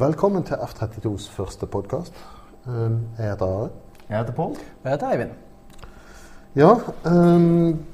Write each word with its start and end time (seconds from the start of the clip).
Velkommen 0.00 0.42
til 0.42 0.54
F32s 0.54 1.26
første 1.28 1.66
podkast. 1.66 2.14
Jeg 2.66 3.00
heter 3.18 3.44
Are. 3.44 3.68
Jeg 4.08 4.18
heter 4.18 4.32
Pål. 4.32 4.54
Jeg 4.84 4.92
heter 4.92 5.10
Eivind. 5.10 5.34
Ja, 6.56 6.70
um, 7.10 7.84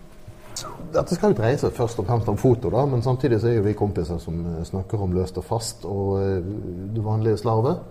dette 0.95 1.16
skal 1.16 1.34
jo 1.34 1.39
dreie 1.40 1.58
seg 1.58 1.75
først 1.75 1.98
og 1.98 2.07
fremst 2.07 2.30
om 2.30 2.39
foto, 2.39 2.71
da, 2.71 2.84
men 2.86 3.03
samtidig 3.03 3.40
så 3.43 3.50
er 3.50 3.58
jo 3.58 3.66
vi 3.66 3.75
kompiser 3.75 4.22
som 4.22 4.39
eh, 4.53 4.62
snakker 4.71 5.03
om 5.03 5.18
løst 5.18 5.43
og 5.43 5.48
fast 5.48 5.82
og 5.90 6.14
uh, 6.21 6.54
det 6.95 7.04
vanlige 7.04 7.43
slarvet. 7.43 7.82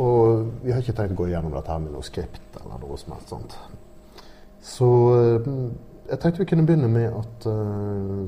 Og 0.00 0.48
vi 0.64 0.72
har 0.72 0.80
ikke 0.80 0.96
tenkt 0.96 1.18
å 1.18 1.20
gå 1.20 1.28
gjennom 1.34 1.52
dette 1.52 1.76
her 1.76 1.84
med 1.84 1.92
noe 1.92 2.08
skript 2.08 2.60
eller 2.62 2.80
noe 2.80 2.96
som 2.96 3.12
helst 3.12 3.36
sånt. 3.36 3.60
Så 4.64 4.88
uh, 4.88 5.54
jeg 6.08 6.22
tenkte 6.22 6.46
vi 6.46 6.48
kunne 6.54 6.64
begynne 6.64 6.88
med 6.96 7.12
at 7.12 7.52
uh, 7.52 8.24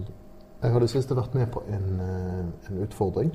jeg 0.60 0.76
har 0.76 0.84
det 0.84 0.92
siste 0.92 1.16
vært 1.16 1.40
med 1.40 1.48
på 1.56 1.64
en, 1.72 2.02
en 2.68 2.84
utfordring 2.84 3.32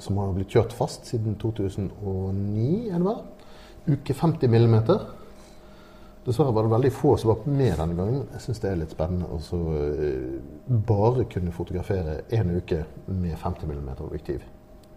som 0.00 0.20
har 0.20 0.32
blitt 0.36 0.52
kjørt 0.52 0.72
fast 0.76 1.08
siden 1.10 1.36
2009, 1.42 2.68
er 2.88 2.96
det 2.96 3.06
vel? 3.08 3.20
Uke 3.92 4.14
50 4.14 4.48
millimeter. 4.48 5.04
Dessverre 6.24 6.54
var 6.54 6.62
det 6.62 6.70
veldig 6.70 6.92
få 6.94 7.16
som 7.18 7.32
var 7.32 7.46
med 7.50 7.72
denne 7.80 7.96
gangen. 7.98 8.26
Jeg 8.36 8.44
syns 8.44 8.60
det 8.62 8.70
er 8.70 8.78
litt 8.78 8.92
spennende 8.94 9.26
å 9.26 9.40
så 9.42 9.58
bare 10.86 11.26
kunne 11.30 11.54
fotografere 11.54 12.20
én 12.30 12.52
uke 12.54 12.84
med 13.08 13.34
50 13.38 13.66
mm 13.66 13.88
objektiv. 13.98 14.44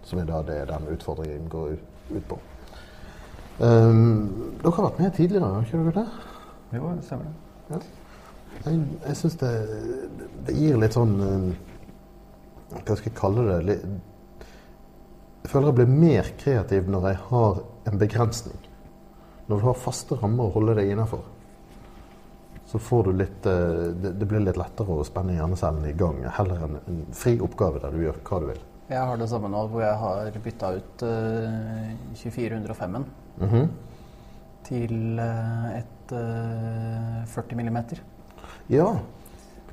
Som 0.05 0.21
er 0.21 0.29
da 0.29 0.43
det 0.45 0.59
den 0.69 0.91
utfordringen 0.93 1.49
går 1.49 1.79
ut 2.13 2.27
på. 2.29 2.37
Um, 3.57 4.57
dere 4.61 4.73
har 4.75 4.89
vært 4.89 4.99
med 4.99 5.13
tidligere, 5.15 5.49
har 5.49 5.65
ikke 5.65 5.81
dere 5.81 6.03
det? 6.03 6.07
Jo, 6.75 6.89
det 6.91 7.05
stemmer 7.07 7.25
det. 7.25 7.35
Ja. 7.71 7.79
Jeg, 8.65 8.81
jeg 9.07 9.17
syns 9.17 9.37
det, 9.39 9.51
det, 10.45 10.55
gir 10.55 10.77
litt 10.79 10.95
sånn 10.95 11.15
uh, 11.19 11.47
Hva 12.75 12.95
skal 12.95 13.09
jeg 13.09 13.15
kalle 13.17 13.45
det? 13.49 13.57
Litt, 13.69 13.87
jeg 15.45 15.51
føler 15.51 15.69
jeg 15.69 15.77
blir 15.77 15.89
mer 15.93 16.29
kreativ 16.41 16.87
når 16.89 17.03
jeg 17.11 17.17
har 17.29 17.57
en 17.85 17.99
begrensning. 18.01 18.61
Når 19.45 19.59
du 19.61 19.65
har 19.67 19.75
faste 19.77 20.17
rammer 20.17 20.47
å 20.47 20.53
holde 20.55 20.73
deg 20.79 20.89
innafor, 20.89 21.21
så 22.65 22.81
får 22.81 23.03
du 23.05 23.19
litt 23.19 23.45
eh, 23.45 23.91
det, 23.93 24.25
blir 24.25 24.41
litt 24.41 24.57
lettere 24.57 24.97
å 24.97 25.05
spenne 25.05 25.35
hjernecellene 25.35 25.91
i 25.91 25.97
gang 25.99 26.23
heller 26.39 26.65
enn 26.65 26.79
en 26.81 27.03
fri 27.13 27.35
oppgave 27.45 27.83
der 27.83 27.93
du 27.93 28.01
gjør 28.07 28.17
hva 28.25 28.41
du 28.41 28.49
vil. 28.49 28.63
Jeg 28.89 29.05
har 29.05 29.21
det 29.21 29.29
samme 29.29 29.53
nå, 29.53 29.61
hvor 29.69 29.85
jeg 29.85 30.01
har 30.01 30.41
bytta 30.47 30.73
ut 30.79 31.05
uh, 31.05 31.93
2405-en 32.17 33.05
mm 33.37 33.49
-hmm. 33.49 33.69
til 34.63 35.19
uh, 35.19 35.77
et 35.77 36.11
uh, 36.11 37.25
40 37.25 37.55
mm. 37.55 37.77
Ja. 38.67 38.95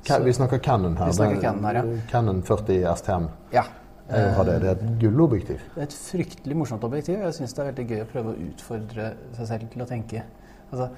Så, 0.03 0.23
vi 0.23 0.33
snakker 0.33 0.57
Cannon 0.57 0.97
her. 0.97 1.05
Vi 1.05 1.13
snakker 1.13 1.41
Canon 1.41 1.65
her, 1.65 1.73
ja. 1.73 2.01
Canon 2.11 2.43
40 2.43 2.95
STM. 2.95 3.25
Ja. 3.51 3.63
Jeg 4.09 4.45
det. 4.45 4.55
Det 4.61 4.69
er 4.69 4.75
et 4.75 4.99
gullobjektiv. 4.99 5.65
Det 5.73 5.79
er 5.79 5.87
et 5.87 5.95
fryktelig 5.95 6.57
morsomt 6.59 6.83
objektiv. 6.83 7.21
Jeg 7.23 7.35
syns 7.37 7.55
det 7.55 7.63
er 7.63 7.69
veldig 7.71 7.85
gøy 7.89 8.03
å 8.03 8.07
prøve 8.11 8.33
å 8.33 8.47
utfordre 8.49 9.09
seg 9.37 9.49
selv 9.49 9.69
til 9.71 9.83
å 9.83 9.87
tenke. 9.89 10.23
Altså, 10.69 10.89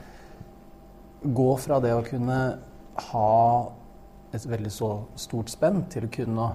gå 1.36 1.50
fra 1.62 1.80
det 1.84 1.94
å 1.94 2.04
kunne 2.06 2.40
ha 3.12 3.32
et 4.36 4.48
veldig 4.50 4.72
så 4.74 4.92
stort 5.20 5.52
spenn, 5.54 5.84
til 5.92 6.08
å 6.08 6.12
kunne 6.12 6.48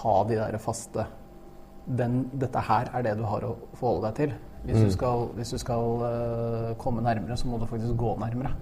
ha 0.00 0.16
de 0.28 0.38
der 0.38 0.58
faste 0.62 1.06
den, 1.84 2.24
Dette 2.40 2.62
her 2.64 2.88
er 2.96 3.04
det 3.04 3.16
du 3.18 3.24
har 3.28 3.44
å 3.44 3.56
forholde 3.76 4.08
deg 4.08 4.20
til. 4.20 4.36
Hvis 4.64 4.78
mm. 4.78 4.84
du 4.84 4.94
skal, 4.94 5.26
hvis 5.36 5.50
du 5.52 5.58
skal 5.60 6.04
uh, 6.04 6.70
komme 6.80 7.04
nærmere, 7.04 7.36
så 7.36 7.48
må 7.48 7.58
du 7.60 7.66
faktisk 7.68 7.96
gå 8.00 8.14
nærmere. 8.20 8.54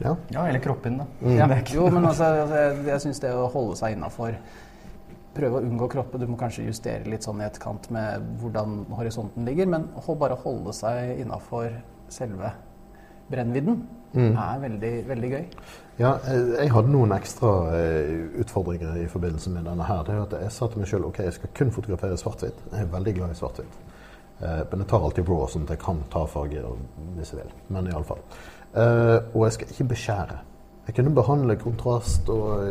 Ja, 0.00 0.14
ja 0.32 0.46
eller 0.48 0.60
kroppen, 0.64 0.98
da. 1.00 1.06
Mm. 1.20 1.36
Ja. 1.36 1.46
Jo, 1.72 1.86
men 1.92 2.08
altså, 2.08 2.28
altså 2.42 2.58
jeg, 2.60 2.82
jeg 2.88 3.04
syns 3.04 3.22
det 3.24 3.32
å 3.36 3.48
holde 3.52 3.76
seg 3.80 3.96
innafor 3.96 4.36
prøve 5.34 5.60
å 5.60 5.64
unngå 5.66 5.88
kroppe. 5.92 6.18
Du 6.18 6.26
må 6.30 6.38
kanskje 6.40 6.66
justere 6.66 7.08
litt 7.10 7.26
sånn 7.26 7.42
i 7.42 7.46
etterkant 7.46 7.90
med 7.94 8.26
hvordan 8.40 8.82
horisonten 8.98 9.46
ligger, 9.48 9.70
men 9.70 9.86
bare 10.20 10.38
holde 10.42 10.74
seg 10.76 11.22
innafor 11.22 11.78
selve 12.10 12.50
brennvidden 13.30 13.84
mm. 14.12 14.32
er 14.34 14.58
veldig, 14.64 14.92
veldig 15.08 15.30
gøy. 15.30 15.44
Ja, 16.00 16.14
jeg 16.24 16.72
hadde 16.72 16.90
noen 16.90 17.12
ekstra 17.14 17.50
eh, 17.76 18.12
utfordringer 18.40 18.96
i 19.02 19.06
forbindelse 19.10 19.52
med 19.54 19.68
denne 19.68 19.86
her. 19.86 20.02
Det 20.06 20.14
er 20.14 20.22
at 20.24 20.36
Jeg 20.46 20.54
sa 20.56 20.68
til 20.70 20.82
meg 20.82 20.90
sjøl 20.90 21.06
ok, 21.10 21.22
jeg 21.26 21.36
skal 21.36 21.54
kun 21.56 21.72
fotografere 21.74 22.18
svart-hvitt. 22.20 22.62
Jeg 22.72 22.86
er 22.86 22.92
veldig 22.94 23.16
glad 23.18 23.34
i 23.34 23.38
svart-hvitt. 23.38 23.80
Eh, 24.40 24.62
men 24.70 24.82
jeg 24.82 24.90
tar 24.90 25.04
alltid 25.04 25.28
raw, 25.28 25.44
sånn 25.52 25.66
at 25.68 25.74
jeg 25.76 25.82
kan 25.84 26.00
ta 26.12 26.24
farger 26.30 26.70
hvis 27.18 27.34
jeg 27.34 27.42
vil. 27.42 27.52
Men 27.76 27.90
iallfall. 27.92 28.22
Eh, 28.72 29.18
og 29.34 29.44
jeg 29.46 29.58
skal 29.58 29.74
ikke 29.74 29.90
beskjære. 29.92 30.38
Jeg 30.86 30.96
kunne 30.96 31.14
behandle 31.14 31.58
kontrast 31.60 32.28
og 32.32 32.64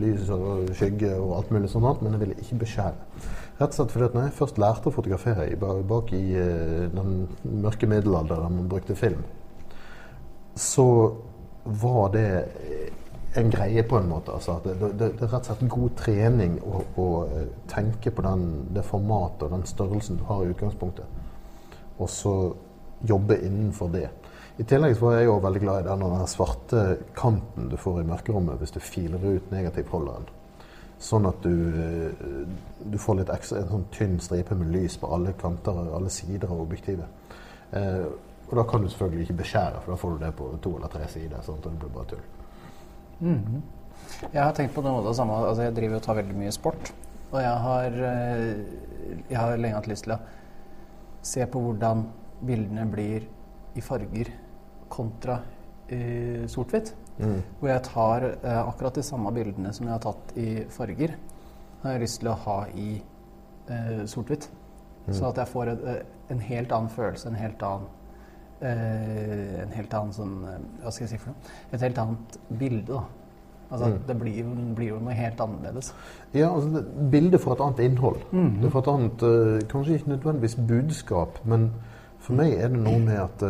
lys 0.00 0.30
og 0.34 0.72
skygge 0.74 1.12
og 1.20 1.36
alt 1.36 1.50
mulig 1.54 1.70
sånt, 1.70 2.02
men 2.02 2.16
jeg 2.16 2.22
ville 2.24 2.38
ikke 2.40 2.62
beskjære. 2.64 3.26
Rett 3.60 3.74
og 3.74 3.76
slett 3.76 3.92
fordi 3.92 4.06
at 4.08 4.14
når 4.16 4.24
jeg 4.26 4.38
først 4.38 4.58
lærte 4.58 4.88
å 4.88 4.94
fotografere 4.94 5.82
bak 5.88 6.14
i 6.16 6.22
eh, 6.40 6.86
den 6.94 7.26
mørke 7.60 7.86
middelalderen 7.90 8.56
man 8.56 8.70
brukte 8.72 8.96
film, 8.96 9.20
så 10.56 10.86
var 11.64 12.08
det 12.14 12.28
en 13.36 13.50
greie 13.50 13.82
på 13.82 13.98
en 13.98 14.08
måte. 14.08 14.32
Altså, 14.32 14.60
det, 14.64 14.80
det, 14.80 14.92
det, 14.98 15.10
er 15.10 15.32
rett 15.34 15.50
og 15.50 15.50
slett 15.50 15.70
god 15.70 15.90
trening 16.00 16.56
å, 16.66 16.80
å 16.96 17.08
eh, 17.28 17.46
tenke 17.70 18.10
på 18.14 18.24
den, 18.26 18.46
det 18.74 18.84
formatet 18.86 19.46
og 19.46 19.54
den 19.54 19.66
størrelsen 19.68 20.18
du 20.18 20.24
har 20.30 20.42
i 20.44 20.50
utgangspunktet, 20.54 21.20
og 21.98 22.10
så 22.10 22.34
jobbe 23.06 23.38
innenfor 23.44 23.92
det. 23.92 24.08
I 24.60 24.64
tillegg 24.68 24.98
var 25.00 25.14
jeg 25.16 25.28
også 25.30 25.44
veldig 25.46 25.60
glad 25.62 25.78
i 25.80 25.88
den, 25.88 26.26
svarte 26.28 26.80
kanten 27.16 27.70
du 27.70 27.78
får 27.80 28.02
i 28.02 28.08
mørkerommet 28.10 28.60
hvis 28.60 28.74
du 28.74 28.80
filer 28.84 29.22
ut 29.24 29.52
negativholderen. 29.54 30.26
Sånn 31.00 31.24
at 31.30 31.38
du, 31.40 31.52
eh, 31.80 32.42
du 32.84 32.98
får 33.00 33.22
ekstra, 33.22 33.62
en 33.62 33.70
sånn 33.70 33.86
tynn 33.94 34.18
stripe 34.20 34.54
med 34.54 34.68
lys 34.74 34.98
på 35.00 35.08
alle 35.08 35.32
kanter 35.40 35.78
alle 35.96 36.12
sider 36.12 36.52
av 36.52 36.60
objektivet. 36.60 37.38
Eh, 37.72 38.04
og 38.50 38.52
da 38.58 38.64
kan 38.68 38.84
du 38.84 38.90
selvfølgelig 38.90 39.28
ikke 39.28 39.38
beskjære, 39.38 39.80
for 39.80 39.94
da 39.94 39.96
får 40.02 40.12
du 40.12 40.24
det 40.26 40.30
på 40.36 40.50
to 40.60 40.74
eller 40.76 40.92
tre 40.92 41.08
sider. 41.08 41.40
sånn 41.46 41.56
at 41.56 41.62
det 41.62 41.78
blir 41.78 41.94
bare 41.94 42.04
tull. 42.04 42.24
Mm 43.20 43.40
-hmm. 43.44 43.60
Jeg 44.32 44.42
har 44.42 44.52
tenkt 44.52 44.74
på 44.74 44.82
det, 44.82 45.08
det 45.08 45.16
samme. 45.16 45.32
Altså, 45.32 45.62
jeg 45.62 45.76
driver 45.76 45.96
og 45.96 46.02
tar 46.02 46.14
veldig 46.14 46.36
mye 46.36 46.52
sport. 46.52 46.92
Og 47.32 47.40
jeg 47.40 47.56
har, 47.56 47.86
eh, 47.86 48.56
jeg 49.30 49.38
har 49.38 49.56
lenge 49.56 49.74
hatt 49.74 49.86
lyst 49.86 50.04
til 50.04 50.12
å 50.12 50.18
se 51.22 51.46
på 51.46 51.60
hvordan 51.60 52.06
bildene 52.46 52.86
blir 52.92 53.22
i 53.74 53.80
farger 53.80 54.49
kontra 54.90 55.40
uh, 55.40 56.46
sort-hvitt. 56.50 56.94
Mm. 57.20 57.38
Hvor 57.60 57.68
jeg 57.68 57.84
tar 57.88 58.26
uh, 58.30 58.68
akkurat 58.68 58.96
de 58.96 59.04
samme 59.04 59.32
bildene 59.36 59.72
som 59.76 59.86
jeg 59.86 59.94
har 59.94 60.02
tatt 60.04 60.34
i 60.40 60.48
farger, 60.72 61.14
har 61.82 61.96
jeg 61.96 62.04
lyst 62.04 62.20
til 62.22 62.32
å 62.32 62.40
ha 62.46 62.58
i 62.74 62.90
uh, 63.70 64.02
sort-hvitt. 64.10 64.50
Mm. 65.06 65.14
Så 65.16 65.30
at 65.30 65.40
jeg 65.40 65.52
får 65.52 65.72
et, 65.72 65.88
en 66.30 66.44
helt 66.44 66.76
annen 66.76 66.92
følelse, 66.92 67.30
en 67.30 67.40
helt 67.40 67.66
annen 67.66 67.96
en 68.60 69.70
helt 69.72 69.94
annen 69.96 70.10
sånn 70.12 70.32
Hva 70.82 70.90
skal 70.92 71.06
jeg 71.06 71.14
si 71.14 71.18
for 71.22 71.30
noe? 71.30 71.52
Et 71.72 71.80
helt 71.80 71.96
annet 72.02 72.34
bilde, 72.60 72.82
da. 72.90 72.98
Altså, 73.70 73.86
mm. 73.86 73.94
Det 74.04 74.16
blir, 74.20 74.50
blir, 74.76 74.90
jo 74.90 74.98
noe 75.00 75.14
helt 75.16 75.40
annerledes. 75.40 75.88
Ja, 76.34 76.50
altså, 76.50 76.82
Bildet 77.08 77.40
får 77.40 77.54
et 77.54 77.62
annet 77.64 77.80
innhold. 77.86 78.20
Mm. 78.34 78.50
Det 78.60 78.72
får 78.74 78.84
et 78.84 78.90
annet 78.92 79.24
Kanskje 79.70 79.96
ikke 79.96 80.12
nødvendigvis 80.12 80.58
budskap, 80.68 81.40
men 81.48 81.70
for 82.20 82.36
meg 82.36 82.58
er 82.58 82.68
det 82.74 82.82
noe 82.84 83.00
med 83.00 83.16
at 83.22 83.46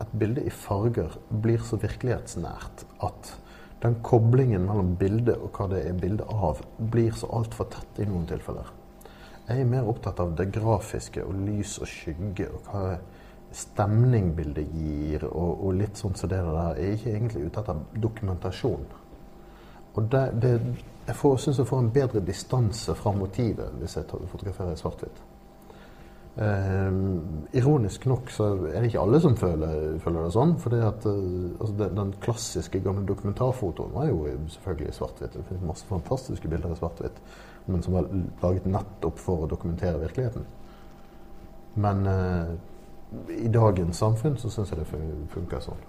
et 0.00 0.14
bilde 0.20 0.44
i 0.44 0.52
farger 0.52 1.14
blir 1.30 1.62
så 1.64 1.78
virkelighetsnært 1.80 2.84
at 3.06 3.32
den 3.82 3.98
koblingen 4.04 4.64
mellom 4.66 4.94
bildet 5.00 5.36
og 5.36 5.56
hva 5.56 5.68
det 5.72 5.82
er 5.86 6.00
bilde 6.00 6.24
av, 6.32 6.62
blir 6.78 7.14
så 7.16 7.28
altfor 7.38 7.68
tett 7.72 8.00
i 8.02 8.08
noen 8.08 8.26
tilfeller. 8.28 8.72
Jeg 9.46 9.62
er 9.62 9.68
mer 9.70 9.86
opptatt 9.86 10.20
av 10.20 10.32
det 10.36 10.48
grafiske 10.54 11.22
og 11.22 11.36
lys 11.46 11.76
og 11.78 11.90
skygge 11.90 12.48
og 12.50 12.70
hva 12.70 12.96
stemning 13.56 14.32
bildet 14.36 14.72
gir, 14.74 15.24
og, 15.28 15.62
og, 15.62 15.76
litt 15.78 16.00
sånn 16.00 16.16
som 16.18 16.30
det 16.32 16.40
der. 16.42 16.80
Jeg 16.80 16.88
er 16.88 16.96
ikke 16.96 17.12
egentlig 17.14 17.44
ute 17.46 17.62
etter 17.62 18.02
dokumentasjon. 18.02 18.88
Og 19.96 20.10
det, 20.12 20.24
det, 20.42 20.52
jeg 21.06 21.16
syns 21.22 21.60
jeg 21.62 21.68
får 21.70 21.84
en 21.84 21.92
bedre 21.94 22.20
distanse 22.26 22.96
fra 22.98 23.14
motivet 23.16 23.78
hvis 23.80 23.96
jeg 23.96 24.10
fotograferer 24.10 24.74
i 24.74 24.80
svart-hvitt. 24.80 25.22
Eh, 26.36 26.96
ironisk 27.56 28.04
nok 28.06 28.30
så 28.30 28.50
er 28.68 28.82
det 28.82 28.90
ikke 28.90 29.00
alle 29.00 29.20
som 29.24 29.36
føler, 29.40 29.96
føler 30.04 30.26
det 30.26 30.34
sånn. 30.34 30.52
fordi 30.60 30.82
at 30.84 31.06
altså 31.08 31.72
den, 31.78 31.96
den, 31.96 32.12
klassiske 32.20 32.82
gamle 32.84 33.06
dokumentarfotoen 33.08 33.94
var 33.96 34.10
jo 34.10 34.26
selvfølgelig 34.52 34.94
svart-hvitt. 34.98 35.32
Det 35.38 35.46
finnes 35.48 35.68
masse 35.70 35.88
fantastiske 35.88 36.52
bilder 36.52 36.74
i 36.74 36.78
svart-hvitt, 36.78 37.20
men 37.66 37.82
som 37.82 37.96
var 37.96 38.10
laget 38.42 38.68
nettopp 38.68 39.18
for 39.22 39.46
å 39.46 39.50
dokumentere 39.50 40.02
virkeligheten. 40.04 40.44
Men 41.76 42.06
eh, 42.06 42.56
i 43.38 43.48
dagens 43.48 43.96
samfunn 43.96 44.36
så 44.36 44.50
syns 44.52 44.72
jeg 44.72 44.80
det 44.80 44.88
funker 45.32 45.60
sånn. 45.64 45.84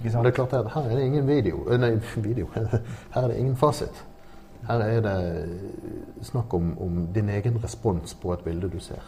Det 0.00 0.14
er 0.14 0.32
klart 0.32 0.52
at 0.56 0.70
Her 0.72 0.86
er 0.88 0.96
det 0.96 1.06
ingen 1.06 1.26
video. 1.28 1.64
Eh, 1.68 1.80
nei, 1.80 1.94
video. 2.28 2.48
Her 2.54 3.22
er 3.22 3.28
det 3.28 3.38
ingen 3.38 3.56
fasit. 3.56 4.04
Her 4.68 4.80
er 4.84 5.00
det 5.04 5.18
snakk 6.22 6.54
om, 6.54 6.72
om 6.78 7.06
din 7.14 7.28
egen 7.28 7.56
respons 7.62 8.14
på 8.14 8.32
et 8.32 8.44
bilde 8.44 8.68
du 8.68 8.80
ser. 8.80 9.04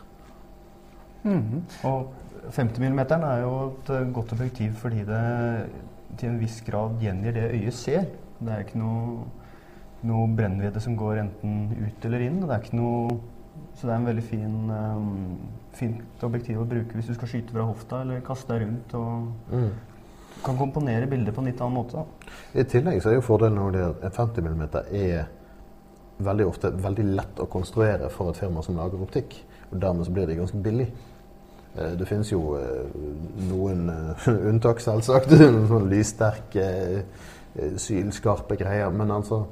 Mm. 1.24 1.62
Og 1.84 2.12
50 2.50 2.82
mm 2.82 2.98
er 3.22 3.36
jo 3.42 3.52
et 3.68 3.90
eh, 3.94 4.08
godt 4.14 4.32
objektiv 4.34 4.72
fordi 4.80 5.04
det 5.06 5.22
til 6.18 6.28
en 6.28 6.40
viss 6.40 6.60
grad 6.66 6.98
gjengir 7.00 7.32
det 7.36 7.50
øyet 7.54 7.74
ser. 7.74 8.08
Det 8.42 8.52
er 8.52 8.64
ikke 8.64 8.80
noe, 8.80 9.22
noe 10.02 10.26
brennvidde 10.36 10.80
som 10.82 10.96
går 10.98 11.22
enten 11.22 11.70
ut 11.86 12.04
eller 12.04 12.26
inn. 12.26 12.40
Det 12.42 12.50
er 12.50 12.64
ikke 12.64 12.80
noe 12.80 13.20
Så 13.74 13.86
det 13.86 13.92
er 13.92 13.98
en 14.00 14.06
veldig 14.06 14.22
fin, 14.24 14.70
um, 14.70 15.38
fint 15.72 16.24
objektiv 16.24 16.60
å 16.60 16.66
bruke 16.68 16.96
hvis 16.96 17.06
du 17.08 17.14
skal 17.14 17.28
skyte 17.28 17.52
fra 17.54 17.64
hofta 17.64 18.00
eller 18.02 18.20
kaste 18.24 18.52
deg 18.52 18.66
rundt. 18.66 18.94
og 18.94 19.52
Mm. 19.52 19.70
kan 20.44 20.56
komponere 20.56 21.06
bildet 21.06 21.34
på 21.34 21.40
en 21.40 21.46
litt 21.46 21.60
annen 21.60 21.74
måte. 21.74 21.92
da. 21.92 22.04
I 22.60 22.64
tillegg 22.64 23.02
så 23.02 23.10
er 23.10 23.14
jo 23.14 23.20
fordelen 23.20 23.58
også 23.58 24.04
at 24.04 24.14
50 24.16 24.42
mm 24.42 24.62
er 24.92 25.26
veldig 26.18 26.46
ofte 26.46 26.70
veldig 26.70 27.04
lett 27.16 27.40
å 27.40 27.48
konstruere 27.48 28.10
for 28.10 28.30
et 28.30 28.36
firma 28.36 28.62
som 28.62 28.76
lager 28.76 29.00
optikk. 29.00 29.36
Og 29.72 29.80
dermed 29.80 30.06
så 30.06 30.12
blir 30.12 30.26
de 30.26 30.36
ganske 30.36 30.62
billig. 30.62 30.88
Eh, 31.76 31.92
Det 31.98 32.08
finnes 32.08 32.32
jo 32.32 32.56
eh, 32.58 32.96
noen 33.48 33.88
eh, 33.90 34.28
unntak, 34.50 34.80
selvsagt. 34.80 35.32
Noen 35.70 35.88
lyssterke, 35.90 36.66
sylskarpe 37.76 38.56
greier. 38.60 38.92
Men 38.96 39.10
altså, 39.12 39.42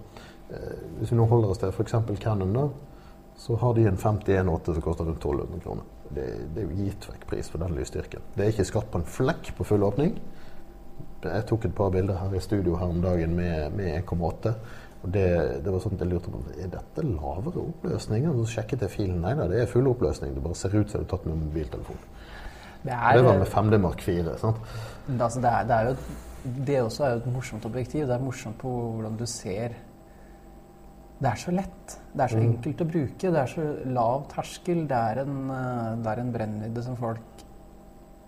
hvis 0.99 1.13
vi 1.13 1.19
nå 1.19 1.27
holder 1.29 1.53
oss 1.53 1.61
til 1.61 1.73
f.eks. 1.73 1.97
Canon, 2.23 2.55
da, 2.57 2.67
så 3.41 3.57
har 3.61 3.75
de 3.77 3.87
en 3.89 3.99
51.8 4.01 4.75
som 4.75 4.85
koster 4.85 5.05
rundt 5.05 5.21
1200 5.21 5.61
kroner. 5.65 5.89
Det, 6.11 6.25
det 6.55 6.63
er 6.63 6.67
jo 6.67 6.87
gitt 6.87 7.07
vekk 7.11 7.27
pris 7.31 7.51
for 7.53 7.63
den 7.63 7.77
lysstyrken. 7.77 8.25
Det 8.35 8.45
er 8.45 8.55
ikke 8.55 8.67
skapt 8.69 8.91
på 8.91 9.01
en 9.01 9.07
flekk 9.07 9.53
på 9.57 9.67
full 9.69 9.85
åpning. 9.87 10.17
Jeg 11.21 11.45
tok 11.47 11.69
et 11.69 11.77
par 11.77 11.93
bilder 11.93 12.17
her 12.17 12.35
i 12.35 12.41
studio 12.41 12.79
her 12.81 12.91
om 12.91 13.03
dagen 13.05 13.37
med, 13.37 13.77
med 13.77 14.01
1,8. 14.01 14.55
Og 15.03 15.13
det, 15.15 15.25
det 15.65 15.73
var 15.73 15.81
sånn 15.81 15.95
at 15.97 16.03
jeg 16.05 16.11
lurte 16.11 16.31
på 16.33 16.41
er 16.61 16.69
dette 16.69 17.03
lavere 17.07 17.63
oppløsning. 17.63 18.27
Og 18.29 18.43
så 18.47 18.59
sjekket 18.59 18.83
jeg 18.85 18.91
filen. 18.91 19.21
Nei 19.25 19.35
da, 19.39 19.47
det 19.49 19.63
er 19.63 19.67
full 19.71 19.87
oppløsning. 19.89 20.35
Det 20.37 20.43
bare 20.45 20.55
ser 20.61 20.75
ut 20.77 20.91
som 20.93 21.01
du 21.01 21.07
har 21.07 21.11
tatt 21.15 21.25
med 21.27 21.39
mobiltelefon. 21.41 22.03
Det 22.83 22.97
Det 23.15 23.25
var 23.25 23.39
med 23.39 23.49
5D 23.49 23.79
Mark 23.81 24.01
4. 24.05 24.37
sant? 24.39 24.57
Men 25.07 25.21
Altså, 25.21 25.41
det, 25.41 25.49
er, 25.53 25.65
det, 25.65 25.77
er 25.77 25.85
jo 25.85 25.91
et, 25.91 26.67
det 26.67 26.83
også 26.83 27.05
er 27.05 27.11
jo 27.15 27.17
et 27.23 27.31
morsomt 27.33 27.65
objektiv. 27.69 28.07
Det 28.07 28.15
er 28.17 28.25
morsomt 28.25 28.59
på 28.59 28.69
hvordan 28.97 29.17
du 29.17 29.27
ser 29.27 29.75
Det 31.21 31.29
er 31.29 31.37
så 31.37 31.51
lett. 31.53 31.97
Det 32.17 32.23
er 32.25 32.29
så 32.33 32.37
Mm. 32.41 32.47
enkelt 32.51 32.81
å 32.81 32.85
bruke. 32.93 33.31
Det 33.33 33.37
er 33.41 33.47
så 33.47 33.65
lav 33.93 34.23
terskel. 34.31 34.87
Det 34.89 34.97
er 34.97 35.19
en, 35.21 35.51
eh, 35.51 35.97
det 35.97 36.07
er 36.07 36.21
en 36.21 36.33
brennvidde 36.33 36.83
som 36.85 36.97
folk 36.97 37.21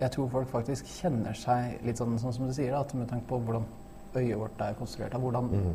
Jeg 0.00 0.10
tror 0.10 0.28
folk 0.28 0.48
faktisk 0.50 0.84
kjenner 0.86 1.32
seg 1.32 1.78
litt 1.86 1.96
sånn, 1.96 2.18
sånn 2.18 2.32
som 2.34 2.46
du 2.48 2.52
sier, 2.52 2.72
da, 2.72 2.82
med 2.98 3.08
tanke 3.08 3.24
på 3.28 3.38
hvordan 3.38 3.62
øyet 4.16 4.36
vårt 4.40 4.60
er 4.60 4.74
konstruert. 4.74 5.12
Hvordan 5.12 5.48
Mm. 5.52 5.74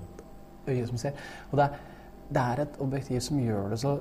Øyet 0.67 0.89
som 0.89 1.01
ser. 1.01 1.17
Og 1.51 1.57
det 1.59 1.65
er, 1.65 1.81
det 2.29 2.43
er 2.43 2.61
et 2.63 2.79
objektiv 2.83 3.21
som 3.23 3.41
gjør 3.41 3.73
det 3.73 3.81
så 3.81 3.97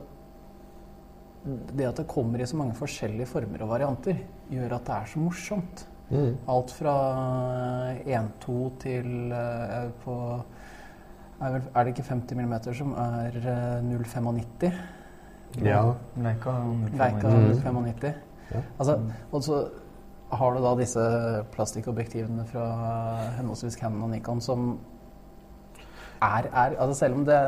Det 1.47 1.85
at 1.87 1.97
det 2.01 2.09
kommer 2.11 2.41
i 2.43 2.47
så 2.47 2.57
mange 2.59 2.75
forskjellige 2.75 3.27
former 3.31 3.63
og 3.63 3.69
varianter, 3.69 4.17
gjør 4.51 4.73
at 4.75 4.87
det 4.89 4.95
er 4.95 5.05
så 5.07 5.21
morsomt. 5.23 5.85
Mm. 6.11 6.33
Alt 6.49 6.73
fra 6.75 6.95
1-2 8.03 8.57
til 8.83 9.31
uh, 9.31 9.93
på 10.03 10.17
er, 11.41 11.53
vel, 11.53 11.63
er 11.75 11.85
det 11.85 11.93
ikke 11.93 12.09
50 12.09 12.35
mm 12.41 12.55
som 12.75 12.93
er 12.99 13.39
uh, 13.47 13.93
0,95? 13.93 14.73
Ja. 15.63 15.83
Leica 16.19 16.51
0,95. 16.51 17.27
Mm. 17.31 17.51
0,95. 17.53 18.13
Ja. 18.55 18.61
Altså, 18.79 19.01
og 19.33 19.43
så 19.43 19.69
har 20.33 20.55
du 20.55 20.63
da 20.63 20.75
disse 20.79 21.07
plastikkobjektivene 21.55 22.45
fra 22.51 22.67
henholdsvis 23.39 23.79
Canon 23.79 24.09
og 24.09 24.11
Nikon 24.15 24.41
som 24.43 24.79
er, 26.23 26.51
er 26.53 26.77
altså 26.77 26.99
Selv 26.99 27.19
om 27.21 27.25
det 27.27 27.41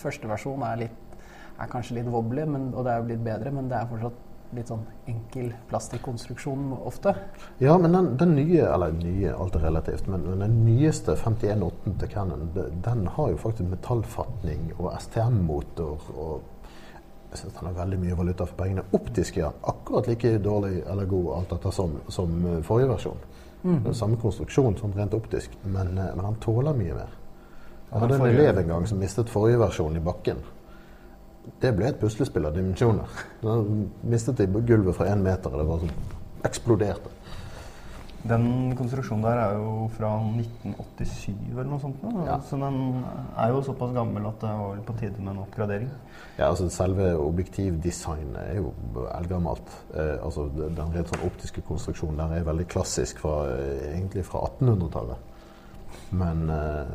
første 0.00 0.28
versjon 0.28 0.62
er, 0.66 0.84
litt, 0.86 1.18
er 1.58 1.72
kanskje 1.72 1.98
litt 2.00 2.12
wobbly, 2.12 2.46
men, 2.48 2.70
og 2.74 2.86
det 2.86 2.94
er 2.94 3.02
jo 3.02 3.10
blitt 3.10 3.26
bedre, 3.26 3.52
men 3.54 3.68
det 3.70 3.78
er 3.78 3.90
fortsatt 3.90 4.22
litt 4.54 4.70
sånn 4.70 4.84
enkel 5.10 5.48
plastikkonstruksjon 5.70 6.72
ofte. 6.86 7.14
Ja, 7.62 7.74
men 7.80 7.96
den, 7.96 8.12
den 8.20 8.34
nye, 8.38 8.62
eller 8.68 8.94
nye, 8.94 9.32
alt 9.34 9.56
er 9.58 9.66
relativt, 9.66 10.06
men, 10.10 10.26
men 10.28 10.44
den 10.44 10.58
nyeste 10.66 11.16
51.8 11.18 11.94
til 12.00 12.12
Cannon, 12.12 12.50
den 12.54 13.06
har 13.16 13.32
jo 13.32 13.40
faktisk 13.40 13.72
metallfatning 13.72 14.68
og 14.78 14.92
STM-motor 15.00 16.10
og 16.14 16.50
jeg 17.34 17.40
synes 17.40 17.54
den 17.58 17.66
har 17.66 17.72
veldig 17.74 17.96
mye 17.98 18.16
valuta 18.18 18.46
for 18.46 18.54
pengene. 18.60 18.84
Optisk 18.94 19.40
ja, 19.40 19.48
akkurat 19.66 20.06
like 20.06 20.36
dårlig 20.38 20.84
eller 20.86 21.08
god 21.10 21.32
alt 21.34 21.54
dette 21.56 21.72
som, 21.74 21.96
som 22.08 22.36
eh, 22.46 22.60
forrige 22.62 22.92
versjon. 22.92 23.24
Mm. 23.64 23.80
er 23.88 23.96
samme 23.96 24.18
konstruksjon 24.22 24.76
sånn 24.78 24.94
rent 24.94 25.16
optisk, 25.16 25.56
men, 25.64 25.96
eh, 25.98 26.12
men 26.14 26.28
den 26.28 26.38
tåler 26.44 26.76
mye 26.78 26.94
mer. 26.94 27.16
Jeg 27.94 28.02
hadde 28.02 28.16
en 28.18 28.26
elev 28.26 28.58
en 28.58 28.70
gang 28.72 28.86
som 28.90 28.98
mistet 28.98 29.28
forrige 29.30 29.60
versjon 29.60 29.94
i 29.94 30.02
bakken. 30.02 30.40
Det 31.62 31.70
ble 31.76 31.92
et 31.92 31.98
puslespill 32.00 32.48
av 32.48 32.56
dimensjoner. 32.56 33.20
Den 33.44 33.84
mistet 34.10 34.40
de 34.40 34.48
gulvet 34.66 34.96
fra 34.96 35.12
én 35.12 35.22
meter, 35.22 35.54
og 35.54 35.62
det 35.62 35.68
var 35.68 35.84
sånn 35.84 36.48
eksploderte. 36.48 37.12
Den 38.24 38.72
konstruksjonen 38.74 39.22
der 39.22 39.38
er 39.42 39.58
jo 39.60 39.72
fra 39.94 40.10
1987 40.24 41.34
eller 41.52 41.68
noe 41.68 41.80
sånt. 41.82 42.06
Ja. 42.24 42.38
Så 42.48 42.56
den 42.56 42.78
er 43.36 43.52
jo 43.52 43.60
såpass 43.66 43.92
gammel 43.94 44.26
at 44.30 44.40
det 44.40 44.52
var 44.58 44.80
på 44.88 44.96
tide 44.96 45.20
med 45.20 45.34
en 45.34 45.42
oppgradering. 45.42 45.90
Ja, 46.38 46.48
altså 46.48 46.70
Selve 46.72 47.10
objektivdesignet 47.20 48.40
er 48.40 48.62
jo 48.62 48.72
eldgammelt. 49.12 49.76
Eh, 49.92 50.16
altså 50.24 50.48
Den 50.56 50.96
rent 50.96 51.12
sånn 51.12 51.28
optiske 51.28 51.62
konstruksjonen 51.68 52.24
der 52.24 52.40
er 52.40 52.48
veldig 52.48 52.66
klassisk, 52.72 53.20
fra, 53.22 53.44
eh, 53.52 53.92
egentlig 53.92 54.24
fra 54.24 54.48
1800-tallet. 54.48 55.30
Men, 56.14 56.50
eh, 56.50 56.86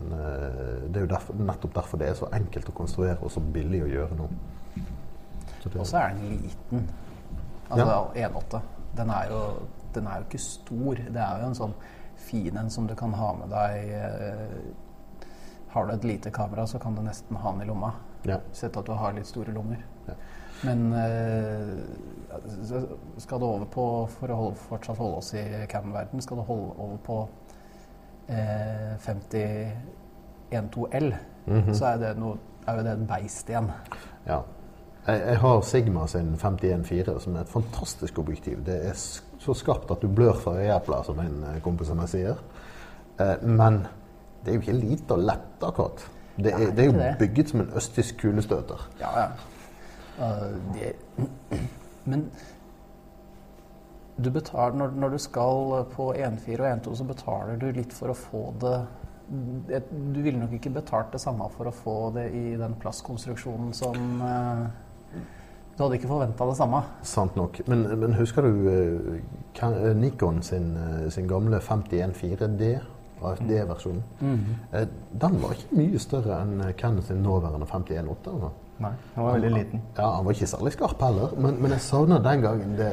men 0.00 0.12
eh, 0.12 0.88
det 0.88 1.00
er 1.00 1.06
jo 1.06 1.10
derfor, 1.10 1.34
nettopp 1.34 1.74
derfor 1.74 2.00
det 2.00 2.10
er 2.10 2.18
så 2.18 2.28
enkelt 2.36 2.68
å 2.68 2.76
konstruere 2.76 3.18
og 3.22 3.32
så 3.32 3.40
billig 3.40 3.82
å 3.86 3.90
gjøre 3.90 4.18
nå. 4.18 4.28
Og 5.72 5.86
så 5.86 5.98
er 5.98 6.14
den 6.14 6.36
liten. 6.36 6.88
Altså 7.70 7.94
1.8. 8.14 8.60
Den 8.96 9.10
er 9.10 9.32
jo 9.32 9.40
den 9.96 10.06
er 10.06 10.20
jo 10.20 10.26
ikke 10.26 10.42
stor. 10.42 10.98
Det 11.00 11.22
er 11.22 11.40
jo 11.40 11.48
en 11.48 11.56
sånn 11.56 11.76
fin 12.20 12.58
en 12.60 12.68
som 12.72 12.86
du 12.88 12.94
kan 12.98 13.14
ha 13.16 13.30
med 13.38 13.48
deg 13.52 13.94
eh, 13.96 15.22
Har 15.72 15.86
du 15.86 15.94
et 15.94 16.04
lite 16.04 16.30
kamera, 16.32 16.66
så 16.66 16.78
kan 16.80 16.94
du 16.96 17.02
nesten 17.04 17.36
ha 17.40 17.52
den 17.52 17.64
i 17.64 17.68
lomma. 17.68 17.94
ja. 18.24 18.38
Sett 18.52 18.76
at 18.76 18.86
du 18.86 18.92
har 18.92 19.16
litt 19.16 19.28
store 19.28 19.52
lommer. 19.56 19.80
Ja. 20.06 20.14
Men 20.64 20.86
skal 23.20 23.40
du 23.40 23.44
over 23.44 23.66
på 23.68 23.82
For 24.14 24.32
å 24.32 24.38
holde, 24.38 24.60
fortsatt 24.70 24.96
holde 24.96 25.18
oss 25.18 25.34
i 25.36 25.42
cam-verden, 25.68 26.22
skal 26.24 26.40
du 26.40 26.46
holde 26.48 26.70
over 26.76 26.96
på 27.04 27.18
eh, 28.28 28.96
5012L, 30.50 31.14
Mhm. 31.46 31.74
så 31.74 31.86
er, 31.86 31.96
det 31.96 32.16
noe, 32.18 32.36
er 32.66 32.76
jo 32.76 32.82
det 32.82 32.92
en 32.92 33.06
beist 33.06 33.48
igjen. 33.48 33.70
Ja. 34.26 34.40
Jeg, 35.06 35.20
jeg 35.28 35.38
har 35.38 35.60
Sigma 35.62 36.06
sin 36.06 36.32
51.4, 36.36 37.18
som 37.20 37.36
er 37.36 37.40
et 37.40 37.48
fantastisk 37.48 38.18
objektiv. 38.18 38.64
Det 38.66 38.86
er 38.88 38.92
så 39.38 39.54
skarpt 39.54 39.90
at 39.90 40.02
du 40.02 40.08
blør 40.08 40.32
fra 40.34 40.56
øyeepler, 40.58 41.02
som 41.06 41.18
en 41.22 41.44
eh, 41.54 41.60
kompis 41.62 41.90
av 41.90 41.96
meg 42.00 42.08
sier. 42.10 42.34
Eh, 43.20 43.36
men 43.46 43.86
det 44.44 44.50
er 44.50 44.54
jo 44.58 44.60
ikke 44.60 44.72
lite 44.80 45.14
og 45.14 45.18
lett, 45.22 45.62
akkurat. 45.62 46.08
Det 46.36 46.44
Det 46.44 46.52
er 46.52 46.58
Nei, 46.58 46.70
det 46.70 46.78
er 46.78 46.86
jo 46.86 46.92
det. 46.98 47.14
bygget 47.18 47.48
som 47.48 47.60
en 47.60 47.70
østtysk 47.76 48.18
kulestøter. 48.20 48.88
Ja, 49.00 49.08
ja. 49.20 49.26
Uh, 50.18 50.74
det, 50.74 50.92
men 52.10 52.30
du 54.16 54.30
betaler, 54.32 54.76
når, 54.80 54.94
når 54.96 55.12
du 55.12 55.18
skal 55.20 55.84
på 55.92 56.08
1.4 56.16 56.56
og 56.56 56.68
1.2, 56.70 56.94
så 56.96 57.04
betaler 57.04 57.58
du 57.60 57.66
litt 57.76 57.92
for 57.92 58.12
å 58.12 58.16
få 58.16 58.46
det 58.62 58.78
Du 59.90 60.20
ville 60.22 60.38
nok 60.38 60.52
ikke 60.56 60.70
betalt 60.70 61.12
det 61.12 61.20
samme 61.20 61.48
for 61.52 61.68
å 61.68 61.74
få 61.74 61.96
det 62.14 62.28
i 62.30 62.54
den 62.56 62.76
plastkonstruksjonen 62.80 63.72
som 63.74 64.20
uh, 64.22 64.66
Du 65.76 65.82
hadde 65.82 65.98
ikke 65.98 66.08
forventa 66.08 66.46
det 66.48 66.56
samme. 66.56 66.80
Sant 67.02 67.36
nok. 67.36 67.58
Men, 67.68 67.82
men 68.00 68.14
husker 68.16 68.46
du 68.46 68.68
eh, 68.70 69.16
eh, 69.66 69.90
Nikon 69.98 70.38
sin, 70.46 70.70
eh, 70.80 71.08
sin 71.12 71.26
gamle 71.28 71.58
51.4D, 71.60 72.70
AFD-versjonen? 73.20 74.02
Eh, 74.72 74.86
Den 75.12 75.36
var 75.42 75.52
ikke 75.52 75.76
mye 75.82 76.00
større 76.00 76.38
enn 76.40 76.62
eh, 76.64 76.72
Canon 76.80 77.04
sin 77.04 77.20
nåværende 77.26 77.68
51.8. 77.68 78.32
Altså. 78.32 78.52
Nei, 78.76 78.92
han 79.14 79.24
var 79.24 79.36
veldig 79.38 79.50
liten. 79.54 79.82
Ja, 79.96 80.06
Han 80.16 80.24
var 80.26 80.34
ikke 80.36 80.48
særlig 80.50 80.72
skarp 80.74 81.00
heller, 81.00 81.30
men, 81.40 81.54
men 81.62 81.72
jeg 81.72 81.80
savner 81.80 82.20
den 82.24 82.42
gangen 82.44 82.74
det, 82.76 82.90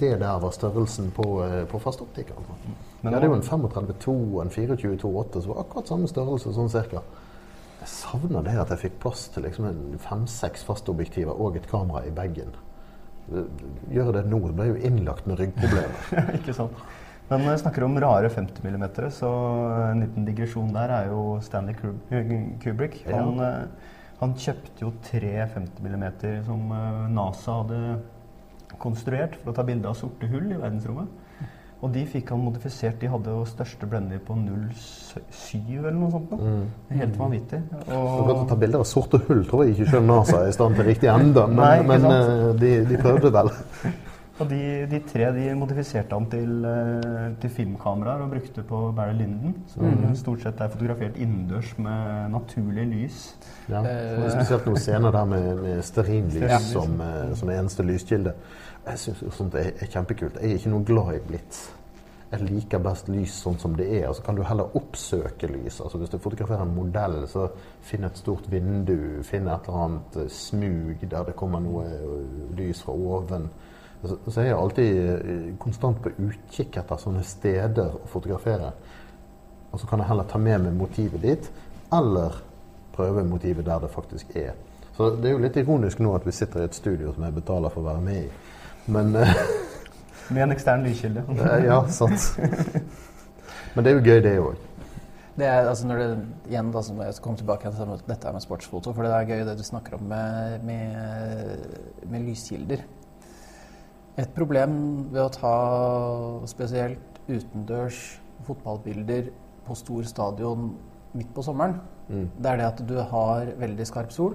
det 0.00 0.16
der 0.18 0.40
var 0.42 0.54
størrelsen 0.54 1.12
på, 1.14 1.26
eh, 1.44 1.60
på 1.70 1.78
fastoptikeren. 1.82 2.42
Altså. 2.42 2.72
Men 3.02 3.12
det 3.12 3.20
hadde 3.20 3.28
jo 3.30 3.36
en 3.36 3.46
35-2 3.46 4.16
og 4.16 4.40
en 4.42 4.50
24-2-8 4.56 5.44
som 5.44 5.54
var 5.54 5.62
akkurat 5.62 5.92
samme 5.92 6.10
størrelse, 6.10 6.54
sånn 6.56 6.72
cirka. 6.72 7.04
Jeg 7.82 7.90
savner 7.90 8.44
det 8.46 8.56
at 8.62 8.74
jeg 8.74 8.82
fikk 8.84 8.98
plass 9.02 9.24
til 9.34 9.46
liksom 9.46 9.66
en 9.70 9.80
fem-seks 10.02 10.66
fastobjektiver 10.66 11.38
og 11.38 11.58
et 11.58 11.70
kamera 11.70 12.04
i 12.06 12.12
bagen. 12.14 12.52
Gjør 13.90 14.12
det 14.18 14.26
nå, 14.26 14.42
det 14.48 14.58
ble 14.58 14.68
jo 14.72 14.82
innlagt 14.90 15.30
med 15.30 15.38
ryggproblemer. 15.38 16.12
ikke 16.40 16.54
sant? 16.56 16.82
Men 17.30 17.46
når 17.46 17.54
jeg 17.54 17.62
snakker 17.62 17.86
om 17.86 17.94
rare 18.02 18.28
50 18.28 18.66
mm, 18.66 18.84
så 19.14 19.30
en 19.86 20.02
liten 20.02 20.26
digresjon 20.26 20.74
der 20.74 20.90
er 20.92 21.10
jo 21.14 21.38
Stanley 21.40 21.78
Kubrick. 22.60 22.98
Han, 23.08 23.38
eh, 23.40 23.92
han 24.22 24.36
kjøpte 24.38 24.84
jo 24.84 24.92
tre 25.02 25.32
50 25.50 25.82
mm 25.82 26.04
som 26.46 26.68
eh, 26.76 27.00
NASA 27.10 27.58
hadde 27.62 27.80
konstruert 28.82 29.34
for 29.40 29.52
å 29.52 29.56
ta 29.56 29.64
bilde 29.66 29.90
av 29.90 29.98
sorte 29.98 30.28
hull 30.30 30.46
i 30.52 30.60
verdensrommet. 30.60 31.18
Og 31.82 31.90
de 31.90 32.04
fikk 32.06 32.28
han 32.30 32.38
modifisert. 32.44 33.00
De 33.00 33.08
hadde 33.10 33.32
jo 33.34 33.42
største 33.50 33.88
blender 33.90 34.20
på 34.22 34.36
0,7 34.38 35.80
eller 35.80 35.96
noe 35.96 36.12
sånt. 36.12 36.36
Mm. 36.38 36.68
Helt 36.94 37.16
vanvittig. 37.18 37.58
Så 37.88 38.26
godt 38.28 38.44
å 38.44 38.46
ta 38.52 38.58
bilder 38.60 38.84
av 38.84 38.86
sorte 38.86 39.18
hull 39.26 39.42
tror 39.50 39.64
jeg 39.64 39.74
ikke 39.74 39.88
selv 39.96 40.06
NASA 40.06 40.44
er 40.44 40.52
i 40.52 40.54
stand 40.54 40.78
til 40.78 40.86
riktig 40.86 41.10
enda, 41.10 41.48
men, 41.50 41.58
Nei, 41.58 41.74
men 41.90 42.06
eh, 42.12 42.46
de, 42.62 42.72
de 42.86 43.02
prøvde 43.02 43.34
vel. 43.34 43.50
Og 44.40 44.48
de, 44.48 44.86
de 44.88 44.98
tre 45.04 45.26
de 45.36 45.42
modifiserte 45.54 46.16
han 46.16 46.26
til, 46.32 46.64
eh, 46.64 47.34
til 47.40 47.50
filmkameraer 47.52 48.24
og 48.24 48.30
brukte 48.30 48.62
på 48.64 48.80
Barry 48.96 49.12
Linden. 49.18 49.54
Som 49.68 49.84
mm. 49.84 50.14
stort 50.16 50.42
sett 50.42 50.60
er 50.60 50.72
fotografert 50.72 51.18
innendørs 51.20 51.74
med 51.78 52.30
naturlig 52.32 52.86
lys. 52.94 53.20
Ja. 53.68 53.82
Eh, 53.84 54.24
og 54.24 54.30
spesielt 54.32 54.66
noen 54.66 54.80
scener 54.80 55.12
der 55.12 55.28
med, 55.34 55.52
med 55.60 55.82
stearinlys 55.84 56.48
Ja. 56.48 56.58
som, 56.58 57.00
eh, 57.00 57.34
som 57.36 57.50
eneste 57.52 57.84
lyskilde. 57.84 58.32
Jeg 58.86 58.98
syns 58.98 59.22
sånt 59.36 59.54
er, 59.54 59.70
er 59.78 59.86
kjempekult. 59.92 60.40
Jeg 60.40 60.50
er 60.50 60.60
ikke 60.60 60.72
noe 60.72 60.84
glad 60.84 61.14
i 61.14 61.22
blits. 61.28 61.60
Jeg 62.32 62.46
liker 62.48 62.80
best 62.80 63.10
lys 63.12 63.34
sånn 63.44 63.58
som 63.60 63.74
det 63.76 63.90
er. 63.98 64.06
Og 64.08 64.16
så 64.16 64.24
kan 64.24 64.38
du 64.38 64.42
heller 64.48 64.76
oppsøke 64.78 65.50
lys. 65.52 65.82
Altså 65.84 66.00
Hvis 66.00 66.14
du 66.14 66.16
fotograferer 66.18 66.64
en 66.64 66.72
modell, 66.74 67.18
så 67.28 67.50
finn 67.84 68.08
et 68.08 68.16
stort 68.16 68.48
vindu. 68.50 69.20
Finn 69.28 69.44
et 69.52 69.68
eller 69.68 69.84
annet 69.84 70.16
eh, 70.24 70.32
smug 70.32 71.04
der 71.04 71.28
det 71.28 71.36
kommer 71.36 71.60
noe 71.60 71.84
lys 72.56 72.80
fra 72.82 72.96
oven. 72.96 73.50
Så, 74.02 74.16
så 74.34 74.40
jeg 74.42 74.50
er 74.50 74.58
alltid 74.58 74.96
eh, 75.12 75.42
konstant 75.62 76.00
på 76.02 76.10
utkikk 76.18 76.76
etter 76.80 76.98
sånne 76.98 77.22
steder 77.26 77.92
å 78.00 78.08
fotografere. 78.10 78.72
Og 79.72 79.80
så 79.80 79.86
kan 79.88 80.02
jeg 80.02 80.08
heller 80.10 80.26
ta 80.28 80.38
med 80.42 80.64
meg 80.66 80.74
motivet 80.76 81.22
dit, 81.22 81.46
eller 81.94 82.40
prøve 82.96 83.22
motivet 83.24 83.64
der 83.64 83.78
det 83.84 83.90
faktisk 83.94 84.34
er. 84.36 84.52
Så 84.96 85.12
det 85.16 85.30
er 85.30 85.36
jo 85.36 85.44
litt 85.44 85.56
ironisk 85.56 86.02
nå 86.04 86.10
at 86.16 86.26
vi 86.28 86.34
sitter 86.36 86.60
i 86.60 86.66
et 86.68 86.74
studio 86.76 87.14
som 87.14 87.24
jeg 87.24 87.36
betaler 87.38 87.72
for 87.72 87.80
å 87.84 87.92
være 87.92 88.02
med 88.04 88.24
i. 88.26 88.28
Men 88.92 89.14
eh, 89.16 89.32
Med 90.32 90.42
en 90.48 90.52
ekstern 90.54 90.84
lyskilde. 90.86 91.22
eh, 91.38 91.64
Ja, 91.70 91.78
sant. 91.92 92.34
Men 93.74 93.84
det 93.86 93.92
er 93.92 93.96
jo 93.96 94.04
gøy, 94.04 94.20
det 94.24 94.34
òg. 94.42 94.58
Det 95.32 95.46
er, 95.48 95.64
altså 95.70 95.86
når 95.88 96.00
det, 96.02 96.08
igjen 96.50 96.68
da, 96.74 96.82
som 96.84 96.98
jeg 97.00 97.14
kom 97.24 97.36
tilbake 97.40 97.70
til 97.72 97.94
dette- 98.10 98.32
med 98.34 98.44
sportsfoto, 98.44 98.92
for 98.92 99.06
det 99.06 99.12
er 99.16 99.30
gøy 99.30 99.44
det 99.48 99.54
du 99.56 99.62
snakker 99.64 99.96
om 99.96 100.02
med, 100.10 100.58
med, 100.68 101.62
med 102.12 102.26
lyskilder. 102.28 102.82
Et 104.20 104.28
problem 104.36 104.74
ved 105.12 105.22
å 105.22 105.32
ta 105.32 105.54
spesielt 106.50 107.20
utendørs 107.30 108.00
fotballbilder 108.44 109.30
på 109.64 109.76
stor 109.78 110.04
stadion 110.08 110.72
midt 111.16 111.32
på 111.34 111.44
sommeren, 111.44 111.80
Mm. 112.08 112.28
det 112.42 112.50
er 112.50 112.56
det 112.56 112.66
at 112.66 112.80
du 112.88 112.96
har 113.00 113.46
veldig 113.56 113.86
skarp 113.86 114.12
sol, 114.12 114.34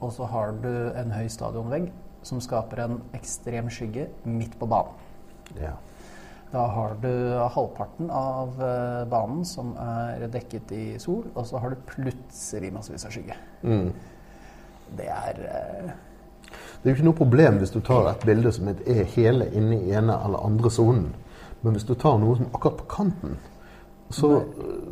og 0.00 0.12
så 0.12 0.26
har 0.28 0.52
du 0.52 0.92
en 0.96 1.12
høy 1.14 1.28
stadionvegg 1.28 1.90
som 2.22 2.40
skaper 2.40 2.84
en 2.84 2.98
ekstrem 3.16 3.70
skygge 3.72 4.08
midt 4.24 4.58
på 4.58 4.68
banen. 4.68 4.92
Ja. 5.60 5.76
Da 6.50 6.66
har 6.66 6.96
du 7.00 7.08
halvparten 7.54 8.10
av 8.10 8.58
eh, 8.58 9.04
banen 9.08 9.44
som 9.46 9.76
er 9.78 10.26
dekket 10.28 10.72
i 10.74 10.84
sol, 10.98 11.28
og 11.34 11.46
så 11.46 11.60
har 11.62 11.70
du 11.70 11.76
plutselig 11.86 12.72
massevis 12.74 13.06
av 13.06 13.14
skygge. 13.14 13.36
Mm. 13.62 13.92
Det 14.98 15.06
er 15.06 15.44
eh, 15.46 15.92
Det 16.80 16.88
er 16.88 16.94
jo 16.94 16.96
ikke 16.96 17.08
noe 17.10 17.18
problem 17.18 17.58
hvis 17.60 17.74
du 17.74 17.80
tar 17.84 18.06
et 18.08 18.22
bilde 18.24 18.52
som 18.56 18.70
er 18.72 19.02
hele 19.14 19.50
inne 19.52 19.76
i 19.82 19.92
ene 19.92 20.16
eller 20.16 20.46
andre 20.46 20.70
sonen. 20.72 21.10
Men 21.60 21.76
hvis 21.76 21.84
du 21.84 21.92
tar 21.94 22.16
noe 22.18 22.38
som 22.38 22.46
er 22.46 22.54
akkurat 22.56 22.78
på 22.78 22.86
kanten, 22.88 23.34
så, 24.10 24.30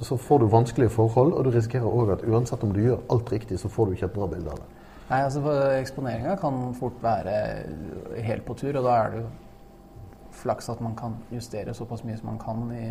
så 0.05 0.19
får 0.21 0.43
du 0.43 0.51
vanskelige 0.53 0.93
forhold, 0.95 1.33
og 1.33 1.47
du 1.47 1.51
risikerer 1.51 1.89
òg 1.89 2.13
at 2.15 2.27
uansett 2.29 2.63
om 2.63 2.75
du 2.75 2.83
gjør 2.85 3.01
alt 3.11 3.33
riktig, 3.33 3.59
så 3.59 3.71
får 3.73 3.89
du 3.89 3.97
ikke 3.97 4.07
et 4.11 4.15
bra 4.15 4.29
bilde 4.31 4.53
av 4.53 4.61
det. 4.61 4.69
Nei, 5.09 5.23
altså 5.25 5.55
Eksponeringa 5.79 6.37
kan 6.39 6.61
fort 6.77 7.01
være 7.03 7.35
helt 8.23 8.45
på 8.45 8.59
tur, 8.61 8.77
og 8.77 8.85
da 8.85 8.97
er 8.99 9.15
det 9.15 9.23
jo 9.23 9.31
flaks 10.39 10.69
at 10.73 10.81
man 10.85 10.95
kan 10.99 11.17
justere 11.35 11.75
såpass 11.75 12.05
mye 12.07 12.17
som 12.19 12.31
man 12.31 12.39
kan. 12.43 12.65
I, 12.75 12.87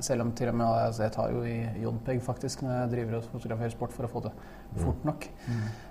selv 0.00 0.24
om 0.24 0.30
til 0.32 0.48
og 0.48 0.54
med 0.56 0.64
altså 0.66 1.02
Jeg 1.04 1.12
tar 1.12 1.30
jo 1.34 1.42
i 1.44 1.58
JPEG 1.82 2.22
faktisk 2.24 2.62
når 2.64 2.70
jeg 2.72 2.90
driver 2.94 3.16
og 3.18 3.24
fotograferer 3.34 3.72
sport 3.74 3.92
for 3.92 4.06
å 4.08 4.10
få 4.14 4.22
det 4.24 4.32
fort 4.80 5.04
nok. 5.04 5.26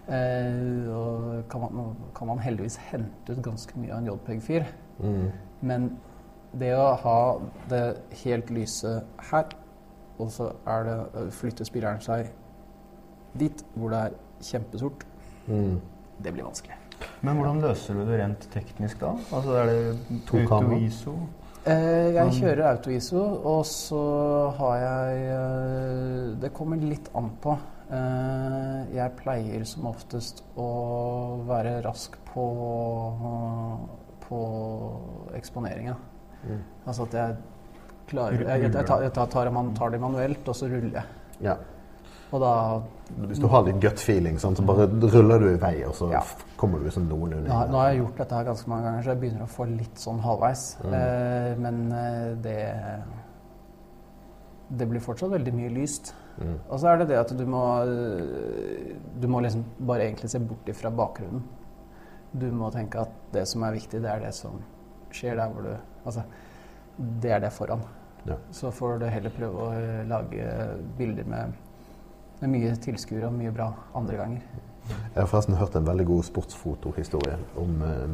Eh, 0.09 0.89
og 0.89 1.43
kan 1.51 1.61
man, 1.61 1.95
kan 2.17 2.27
man 2.31 2.39
heldigvis 2.41 2.79
hente 2.89 3.35
ut 3.35 3.43
ganske 3.45 3.77
mye 3.79 3.93
av 3.93 4.01
en 4.01 4.09
JPEG-fyr. 4.09 4.65
Mm. 5.03 5.27
Men 5.61 5.89
det 6.57 6.71
å 6.73 6.87
ha 7.03 7.17
det 7.69 7.83
helt 8.23 8.49
lyse 8.55 8.95
her, 9.29 9.53
og 10.19 10.31
så 10.33 10.49
er 10.67 10.87
det 10.89 11.27
flytter 11.37 11.69
spilleren 11.69 12.01
seg 12.03 12.31
dit 13.37 13.61
hvor 13.75 13.93
det 13.93 14.01
er 14.09 14.19
kjempesort, 14.41 15.05
Mm. 15.49 15.79
det 16.21 16.33
blir 16.33 16.45
vanskelig. 16.45 16.75
Men 17.25 17.39
hvordan 17.39 17.59
løser 17.63 17.97
du 17.97 18.05
det 18.07 18.21
rent 18.21 18.47
teknisk 18.53 19.01
da? 19.01 19.11
Altså 19.35 19.57
er 19.59 19.69
det 19.69 19.79
auto-ISO? 20.45 21.15
Eh, 21.67 22.13
jeg 22.15 22.35
kjører 22.37 22.63
auto-ISO, 22.71 23.23
og 23.51 23.65
så 23.67 24.03
har 24.57 24.77
jeg 24.79 25.25
eh, 25.33 26.29
Det 26.39 26.53
kommer 26.55 26.79
litt 26.79 27.09
an 27.19 27.27
på. 27.43 27.57
Eh, 27.89 28.95
jeg 28.95 29.15
pleier 29.19 29.65
som 29.67 29.89
oftest 29.89 30.43
å 30.59 30.69
være 31.49 31.79
rask 31.85 32.15
på, 32.31 32.45
på 34.23 34.41
eksponeringa. 35.37 35.97
Mm. 36.45 36.61
Altså 36.85 37.09
at 37.09 37.17
jeg 37.19 37.39
klarer 38.09 38.45
Jeg, 38.45 38.69
jeg, 38.69 38.85
tar, 38.87 39.03
jeg 39.03 39.13
tar, 39.13 39.27
tar, 39.33 39.51
man 39.53 39.73
tar 39.77 39.91
det 39.93 39.99
manuelt, 40.01 40.47
og 40.47 40.55
så 40.55 40.69
ruller 40.71 41.01
jeg. 41.01 41.19
Ja. 41.49 41.59
Og 42.31 42.41
da 42.43 42.81
Hvis 43.27 43.39
du 43.41 43.47
har 43.47 43.63
litt 43.65 43.79
gut 43.81 43.99
feeling, 43.99 44.37
sant, 44.39 44.57
så 44.57 44.65
bare 44.65 44.85
ruller 44.87 45.39
du 45.39 45.47
i 45.49 45.57
vei, 45.57 45.83
og 45.87 45.95
så 45.97 46.11
Ja. 46.11 46.21
kommer 46.57 46.77
du 46.79 46.85
liksom 46.85 47.07
noenlunde 47.09 47.47
nå, 47.49 47.63
inn. 47.65 47.71
nå 47.71 47.77
har 47.77 47.89
jeg 47.91 48.01
gjort 48.03 48.17
dette 48.17 48.35
her 48.35 48.43
ganske 48.45 48.67
mange 48.69 48.83
ganger, 48.83 49.01
så 49.01 49.09
jeg 49.09 49.19
begynner 49.19 49.43
å 49.43 49.47
få 49.49 49.65
litt 49.77 49.95
sånn 49.97 50.19
halvveis. 50.21 50.77
Mm. 50.83 50.93
Eh, 50.93 51.55
men 51.57 51.91
eh, 51.91 52.35
det 52.35 53.03
Det 54.71 54.85
blir 54.87 54.99
fortsatt 55.01 55.31
veldig 55.31 55.53
mye 55.53 55.69
lyst. 55.73 56.13
Mm. 56.39 56.59
Og 56.69 56.79
så 56.79 56.87
er 56.93 56.97
det 56.99 57.07
det 57.07 57.17
at 57.17 57.31
du 57.37 57.45
må 57.45 57.63
Du 59.19 59.27
må 59.27 59.41
liksom 59.41 59.63
bare 59.79 60.05
egentlig 60.11 60.29
se 60.29 60.39
bort 60.39 60.67
ifra 60.69 60.91
bakgrunnen. 60.91 61.41
Du 62.37 62.51
må 62.51 62.69
tenke 62.71 62.99
at 63.01 63.09
det 63.33 63.47
som 63.47 63.63
er 63.63 63.71
viktig, 63.73 64.01
det 64.03 64.11
er 64.11 64.19
det 64.19 64.33
som 64.33 64.61
skjer 65.11 65.35
der 65.35 65.49
hvor 65.49 65.63
du 65.63 65.75
Altså, 66.05 66.21
det 67.21 67.31
er 67.31 67.39
det 67.39 67.51
foran. 67.51 67.81
Ja. 68.25 68.35
Så 68.51 68.71
får 68.71 68.99
du 68.99 69.05
heller 69.05 69.29
prøve 69.29 69.53
å 69.65 69.73
øh, 69.73 70.07
lage 70.07 70.77
bilder 70.97 71.23
med, 71.25 71.53
med 72.39 72.53
mye 72.53 72.75
tilskuere 72.81 73.27
og 73.27 73.35
mye 73.35 73.53
bra 73.55 73.69
andre 73.97 74.19
ganger. 74.19 74.43
Jeg 74.89 75.19
har 75.21 75.29
forresten 75.29 75.57
hørt 75.59 75.75
en 75.77 75.87
veldig 75.87 76.05
god 76.09 76.23
sportsfotohistorie 76.25 77.37
om 77.61 77.81
eh, 77.85 78.13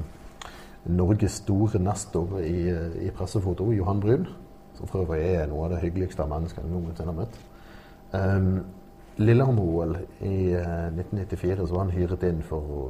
Norges 0.91 1.39
store 1.41 1.79
nestor 1.79 2.39
i, 2.41 2.70
i 3.05 3.12
pressefoto, 3.15 3.72
Johan 3.74 4.01
Brun. 4.03 4.27
Som 4.75 4.89
for 4.91 5.05
øvrig 5.05 5.24
er 5.24 5.48
noe 5.48 5.65
av 5.65 5.75
det 5.75 5.84
hyggeligste 5.86 6.25
av 6.25 6.34
mennesker 6.34 6.65
jeg 6.65 6.72
noensinne 6.74 7.13
har 7.13 7.22
møtt. 7.22 7.38
Um, 8.12 8.65
Lillehammer-OL 9.17 9.96
i 10.27 10.51
eh, 10.51 10.88
1994 10.91 11.63
så 11.63 11.72
var 11.72 11.86
han 11.86 11.94
hyret 11.96 12.25
inn 12.27 12.41
for 12.44 12.74
å 12.75 12.82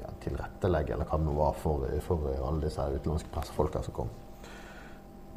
ja, 0.00 0.10
tilrettelegge 0.24 0.96
eller 0.96 1.06
hva 1.06 1.20
det 1.22 1.36
var 1.36 1.60
for, 1.60 1.86
for 2.02 2.26
alle 2.34 2.64
disse 2.64 2.88
utenlandske 2.96 3.30
pressefolka 3.34 3.84
som 3.86 3.94
kom. 3.94 4.10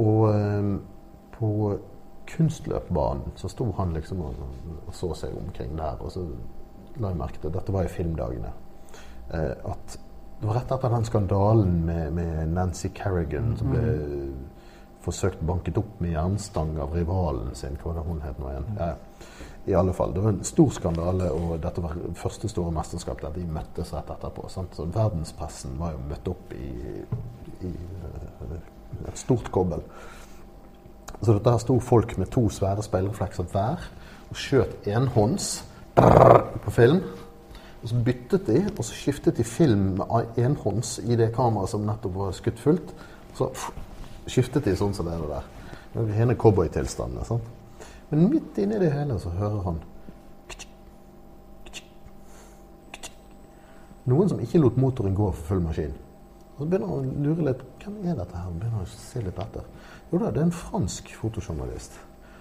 Og 0.01 0.24
eh, 0.31 0.72
på 1.38 1.51
kunstløpbanen 2.27 3.36
så 3.39 3.50
sto 3.51 3.69
han 3.77 3.93
liksom 3.96 4.22
og, 4.22 4.41
og 4.88 4.93
så 4.96 5.13
seg 5.15 5.38
omkring 5.38 5.77
der. 5.77 6.00
Og 6.01 6.12
så 6.12 6.25
la 6.98 7.13
jeg 7.13 7.22
merke 7.22 7.41
til 7.41 7.53
Dette 7.53 7.74
var 7.74 7.88
i 7.88 7.93
filmdagene. 7.93 8.51
Eh, 9.34 9.55
at 9.72 9.98
det 10.38 10.46
var 10.46 10.60
rett 10.60 10.72
etter 10.72 10.93
den 10.93 11.07
skandalen 11.07 11.74
med, 11.86 12.13
med 12.13 12.53
Nancy 12.53 12.91
Kerrigan 12.93 13.55
som 13.57 13.74
ble 13.74 13.86
forsøkt 15.07 15.41
banket 15.48 15.79
opp 15.79 16.00
med 16.03 16.13
jernstang 16.13 16.75
av 16.84 16.93
rivalen 16.96 17.53
sin. 17.55 17.77
Hva 17.79 17.91
var 17.93 18.00
det 18.00 18.07
hun 18.10 18.24
het 18.25 18.41
nå 18.41 18.51
igjen? 18.51 18.67
Ja, 18.77 18.89
I 19.67 19.75
alle 19.75 19.93
fall, 19.93 20.13
Det 20.13 20.22
var 20.24 20.36
en 20.36 20.43
stor 20.43 20.69
skandale, 20.72 21.31
og 21.31 21.57
dette 21.63 21.81
var 21.84 21.96
første 22.15 22.50
store 22.51 22.72
mesterskap 22.75 23.22
der 23.22 23.34
de 23.36 23.46
møttes 23.51 23.93
rett 23.96 24.12
etterpå. 24.13 24.48
Sant? 24.51 24.75
Så 24.75 24.86
verdenspressen 24.86 25.79
var 25.79 25.96
jo 25.96 26.03
møtt 26.10 26.29
opp 26.31 26.53
i, 26.55 26.69
i 27.67 27.74
eh, 27.74 28.60
et 29.07 29.19
stort 29.19 29.51
kobbel. 29.51 29.84
Så 31.21 31.33
dette 31.33 31.51
her 31.51 31.61
sto 31.61 31.79
folk 31.79 32.17
med 32.17 32.31
to 32.33 32.45
svære 32.53 32.83
speilreflekser 32.85 33.47
hver 33.51 33.87
og 34.29 34.37
skjøt 34.37 34.87
enhånds 34.87 35.65
på 35.95 36.73
film. 36.73 37.01
Og 37.81 37.89
så 37.89 37.99
byttet 38.05 38.47
de, 38.47 38.63
og 38.77 38.85
så 38.85 38.93
skiftet 38.93 39.37
de 39.37 39.43
film 39.43 39.97
med 39.99 40.37
enhånds 40.37 40.97
i 41.05 41.15
det 41.15 41.31
kameraet 41.35 41.71
som 41.71 41.85
nettopp 41.87 42.15
var 42.15 42.33
skutt 42.37 42.59
fullt. 42.59 42.93
Så 43.37 43.51
skiftet 44.27 44.65
de 44.65 44.75
sånn 44.77 44.95
som 44.97 45.07
det 45.07 45.15
er 45.15 45.29
der. 45.29 45.53
Det 45.93 46.03
er 46.03 46.17
hele 46.19 46.35
cowboytilstanden. 46.35 47.25
sant? 47.25 47.53
Men 48.09 48.29
midt 48.31 48.57
inni 48.57 48.79
det 48.79 48.91
hele 48.93 49.19
så 49.19 49.29
hører 49.35 49.61
han 49.67 49.85
Noen 54.07 54.29
som 54.31 54.39
ikke 54.39 54.61
lot 54.61 54.77
motoren 54.79 55.15
gå 55.15 55.25
for 55.35 55.49
full 55.49 55.59
maskin. 55.65 55.91
Og 56.55 56.61
så 56.61 56.65
begynner 56.71 56.87
han 56.93 57.09
å 57.09 57.23
lure 57.25 57.47
litt. 57.49 57.63
Hvem 57.83 57.97
er 58.07 58.15
dette 58.15 58.39
her? 58.39 58.53
Begynner 58.55 58.85
å 58.85 58.87
se 58.87 59.23
litt 59.25 59.41
etter. 59.43 59.65
Jo 60.11 60.19
da, 60.21 60.31
det 60.31 60.41
er 60.41 60.47
en 60.47 60.55
fransk 60.55 61.09
fotojournalist 61.19 61.99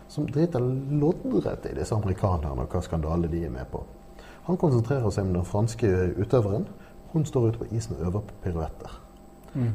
som 0.08 0.26
driter 0.30 0.62
loddrett 1.00 1.66
i 1.66 1.74
disse 1.74 1.94
amerikanerne 1.94 2.62
og 2.62 2.70
hva 2.70 2.82
skandale 2.84 3.28
de 3.30 3.42
er 3.44 3.50
med 3.50 3.66
på. 3.72 3.80
Han 4.46 4.58
konsentrerer 4.60 5.10
seg 5.10 5.26
om 5.26 5.32
den 5.34 5.48
franske 5.48 5.90
utøveren. 6.14 6.68
Hun 7.10 7.26
står 7.26 7.48
ute 7.48 7.58
på 7.58 7.68
isen 7.74 7.96
og 7.96 8.04
øver 8.06 8.22
på 8.28 8.36
piruetter. 8.44 9.00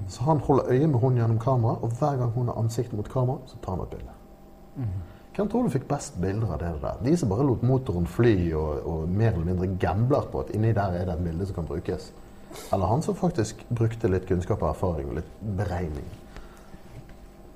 Så 0.07 0.23
han 0.23 0.39
holder 0.39 0.71
øye 0.71 0.87
med 0.87 0.99
hun 0.99 1.15
gjennom 1.17 1.39
kamera, 1.39 1.75
og 1.81 1.89
hver 1.99 2.17
gang 2.17 2.31
hun 2.31 2.47
har 2.47 2.59
ansiktet 2.61 2.93
mot 2.93 3.09
kamera, 3.09 3.37
så 3.45 3.57
tar 3.63 3.75
han 3.75 3.81
et 3.81 3.89
bilde. 3.89 4.15
Hvem 5.35 5.49
tror 5.49 5.63
du 5.63 5.69
fikk 5.73 5.87
best 5.87 6.21
bilder 6.21 6.53
av 6.53 6.59
det 6.59 6.71
der? 6.81 6.97
De 7.03 7.17
som 7.17 7.29
bare 7.29 7.45
lot 7.47 7.63
motoren 7.63 8.07
fly 8.07 8.53
og, 8.53 8.85
og 8.87 9.09
mer 9.09 9.31
eller 9.31 9.45
mindre 9.45 9.67
gambler 9.79 10.27
på 10.31 10.39
at 10.39 10.51
inni 10.55 10.73
der 10.73 10.97
er 10.99 11.05
det 11.05 11.13
et 11.13 11.23
bilde 11.23 11.45
som 11.45 11.55
kan 11.55 11.65
brukes. 11.65 12.11
Eller 12.73 12.85
han 12.85 13.01
som 13.01 13.15
faktisk 13.15 13.65
brukte 13.69 14.11
litt 14.11 14.27
kunnskap 14.27 14.61
og 14.61 14.69
erfaring 14.69 15.09
og 15.09 15.21
litt 15.21 15.31
beregning. 15.57 16.05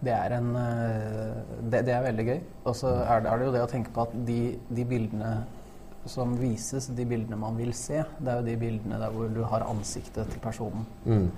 Det 0.05 0.13
er, 0.13 0.35
en, 0.37 0.51
eh, 0.55 1.59
det, 1.71 1.79
det 1.87 1.93
er 1.95 2.03
veldig 2.05 2.25
gøy. 2.27 2.39
Og 2.69 2.75
så 2.77 2.91
er, 3.01 3.23
det- 3.25 3.31
er 3.31 3.37
det 3.41 3.45
jo 3.47 3.53
det 3.55 3.61
å 3.65 3.69
tenke 3.71 3.93
på 3.95 4.03
at 4.05 4.13
de, 4.27 4.39
de 4.69 4.85
bildene 4.85 5.31
som 6.05 6.35
vises, 6.37 6.85
de 6.93 7.05
bildene 7.09 7.37
man 7.41 7.55
vil 7.57 7.71
se, 7.73 8.03
det 8.21 8.29
er 8.29 8.41
jo 8.41 8.45
de 8.45 8.57
bildene 8.61 8.99
der 9.01 9.09
hvor 9.15 9.31
du 9.33 9.41
har 9.49 9.65
ansiktet 9.65 10.29
til 10.29 10.39
personen 10.43 10.85
Mm. 11.05 11.31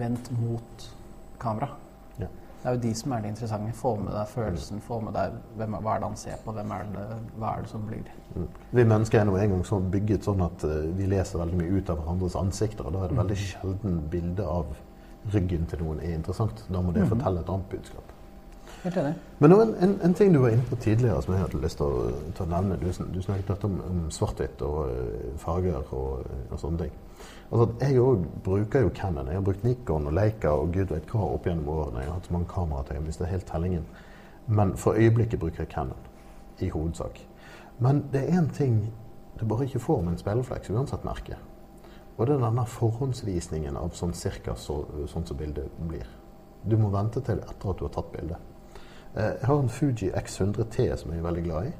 vendt 0.00 0.30
mot 0.40 0.86
kamera. 1.38 1.68
Ja. 2.18 2.26
Det 2.62 2.70
er 2.70 2.76
jo 2.78 2.80
de 2.80 2.94
som 2.96 3.12
er 3.12 3.20
det 3.20 3.28
interessante. 3.34 3.74
Få 3.76 3.90
med 4.00 4.14
deg 4.16 4.26
følelsen, 4.32 4.80
få 4.80 5.00
med 5.04 5.12
deg 5.12 5.34
hvem, 5.58 5.76
hva 5.84 5.96
er 5.96 6.00
det 6.00 6.08
han 6.08 6.16
ser 6.16 6.38
på, 6.46 6.54
hvem 6.56 6.72
er 6.72 6.86
det, 6.94 7.04
hva 7.36 7.50
er 7.58 7.60
det 7.66 7.70
som 7.74 7.84
blir 7.90 8.08
Mm. 8.34 8.48
Vi 8.72 8.82
mennesker 8.84 9.20
er 9.20 9.24
nå 9.28 9.36
en 9.38 9.50
gang 9.50 9.60
sånn 9.68 9.90
bygget 9.92 10.24
sånn 10.24 10.40
at 10.42 10.64
uh, 10.64 10.88
vi 10.96 11.06
leser 11.06 11.38
veldig 11.38 11.58
mye 11.60 11.76
ut 11.76 11.90
av 11.92 11.98
hverandres 12.00 12.34
ansikter, 12.40 12.86
og 12.86 12.92
da 12.96 13.04
er 13.04 13.08
det 13.12 13.18
veldig 13.20 13.36
sjelden 13.36 14.00
bilde 14.10 14.42
av 14.48 14.66
ryggen 15.32 15.66
til 15.66 15.80
noen 15.82 16.00
er 16.00 16.18
interessant. 16.18 16.64
Da 16.68 16.82
må 16.82 16.92
det 16.92 17.08
fortelle 17.08 17.40
et 17.40 17.48
annet 17.48 17.70
budskap. 17.70 18.10
Men 19.38 19.52
en, 19.52 19.74
en, 19.80 19.94
en 20.04 20.14
ting 20.14 20.34
du 20.34 20.38
var 20.42 20.52
inne 20.52 20.64
på 20.68 20.76
tidligere 20.76 21.22
som 21.22 21.32
jeg 21.32 21.40
hadde 21.40 21.60
lyst 21.62 21.78
til 21.80 21.86
å, 21.88 22.10
å 22.44 22.46
nevne. 22.50 22.76
Du, 22.76 22.90
du 23.14 23.20
snakket 23.24 23.64
om, 23.64 23.78
om 23.80 24.02
svart-hvitt 24.12 24.60
og 24.66 24.80
eh, 24.90 25.30
farger 25.40 25.94
og, 25.96 26.26
og 26.50 26.60
sånne 26.60 26.84
ting. 26.84 26.98
Altså, 27.48 27.68
jeg 27.80 28.02
òg 28.02 28.26
bruker 28.44 28.84
jo 28.84 28.92
Canon. 28.94 29.30
Jeg 29.30 29.40
har 29.40 29.46
brukt 29.46 29.64
Nikon 29.64 30.10
og 30.10 30.16
Leica 30.18 30.52
og 30.52 30.74
gud 30.74 30.92
vet 30.92 31.08
hva 31.12 31.30
opp 31.30 31.48
gjennom 31.48 31.70
årene. 31.72 32.02
Jeg 32.02 32.10
har 32.10 32.18
hatt 32.18 32.28
så 32.28 32.36
mange 32.36 32.50
kameraer 32.52 32.84
at 32.84 32.92
jeg 32.92 33.00
har 33.00 33.06
mistet 33.06 33.32
helt 33.32 33.48
tellingen. 33.48 33.88
Men 34.46 34.76
for 34.76 35.00
øyeblikket 35.00 35.40
bruker 35.40 35.64
jeg 35.64 35.72
Canon 35.72 36.10
i 36.60 36.68
hovedsak. 36.68 37.22
Men 37.80 38.04
det 38.12 38.26
er 38.26 38.40
én 38.42 38.52
ting 38.52 38.82
du 39.40 39.46
bare 39.48 39.64
ikke 39.64 39.80
får 39.82 40.02
med 40.02 40.12
en 40.12 40.20
speilrefleks, 40.20 40.70
uansett 40.70 41.08
merke. 41.08 41.40
Og 42.18 42.26
det 42.26 42.34
er 42.36 42.44
denne 42.44 42.64
forhåndsvisningen 42.66 43.76
av 43.76 43.90
sånn 43.98 44.12
cirka 44.14 44.54
så, 44.54 44.84
sånn 45.10 45.26
som 45.26 45.36
bildet 45.36 45.70
blir. 45.88 46.06
Du 46.64 46.76
må 46.78 46.88
vente 46.92 47.20
til 47.20 47.40
etter 47.42 47.70
at 47.70 47.78
du 47.80 47.84
har 47.84 47.92
tatt 47.96 48.12
bildet. 48.12 48.36
Eh, 49.16 49.32
Jeg 49.40 49.46
har 49.46 49.58
en 49.58 49.68
Fuji 49.68 50.10
X100T 50.10 50.96
som 50.96 51.10
jeg 51.10 51.18
er 51.18 51.26
veldig 51.26 51.42
glad 51.44 51.66
i, 51.66 51.72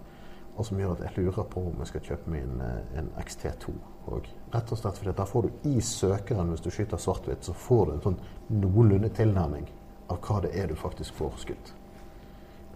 og 0.56 0.66
som 0.66 0.78
gjør 0.78 0.92
at 0.92 1.00
jeg 1.04 1.24
lurer 1.24 1.44
på 1.50 1.60
om 1.66 1.78
jeg 1.78 1.86
skal 1.86 2.00
kjøpe 2.00 2.30
meg 2.30 2.42
en, 2.42 2.60
eh, 2.60 2.98
en 2.98 3.10
XT2 3.18 3.72
òg. 4.08 4.26
Rett 4.54 4.72
og 4.72 4.78
slett 4.78 4.98
fordi 4.98 5.12
der 5.16 5.24
får 5.24 5.42
du 5.42 5.50
i 5.70 5.80
søkeren, 5.80 6.48
hvis 6.50 6.60
du 6.60 6.70
skyter 6.70 6.96
svart-hvitt, 6.96 7.42
så 7.44 7.52
får 7.54 7.86
du 7.86 7.92
en 7.92 8.00
sånn 8.02 8.18
noenlunde 8.50 9.08
tilnærming 9.14 9.66
av 10.10 10.20
hva 10.20 10.40
det 10.42 10.54
er 10.54 10.66
du 10.66 10.74
faktisk 10.74 11.14
får 11.14 11.32
skutt. 11.38 11.72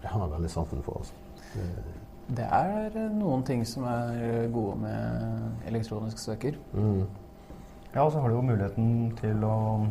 Det 0.01 0.09
har 0.09 0.21
jeg 0.21 0.31
veldig 0.31 0.49
sansen 0.49 0.81
for. 0.83 0.93
altså. 0.97 1.13
Det- 2.29 2.45
er 2.51 3.09
noen 3.09 3.43
ting 3.43 3.65
som 3.65 3.83
er 3.83 4.47
gode 4.53 4.75
med 4.77 5.51
elektronisk 5.67 6.17
søker. 6.17 6.55
Mm. 6.73 7.07
Ja, 7.95 8.03
og 8.05 8.11
så 8.11 8.19
har 8.21 8.29
du 8.29 8.35
jo 8.35 8.41
muligheten 8.41 9.11
til 9.17 9.43
å 9.43 9.87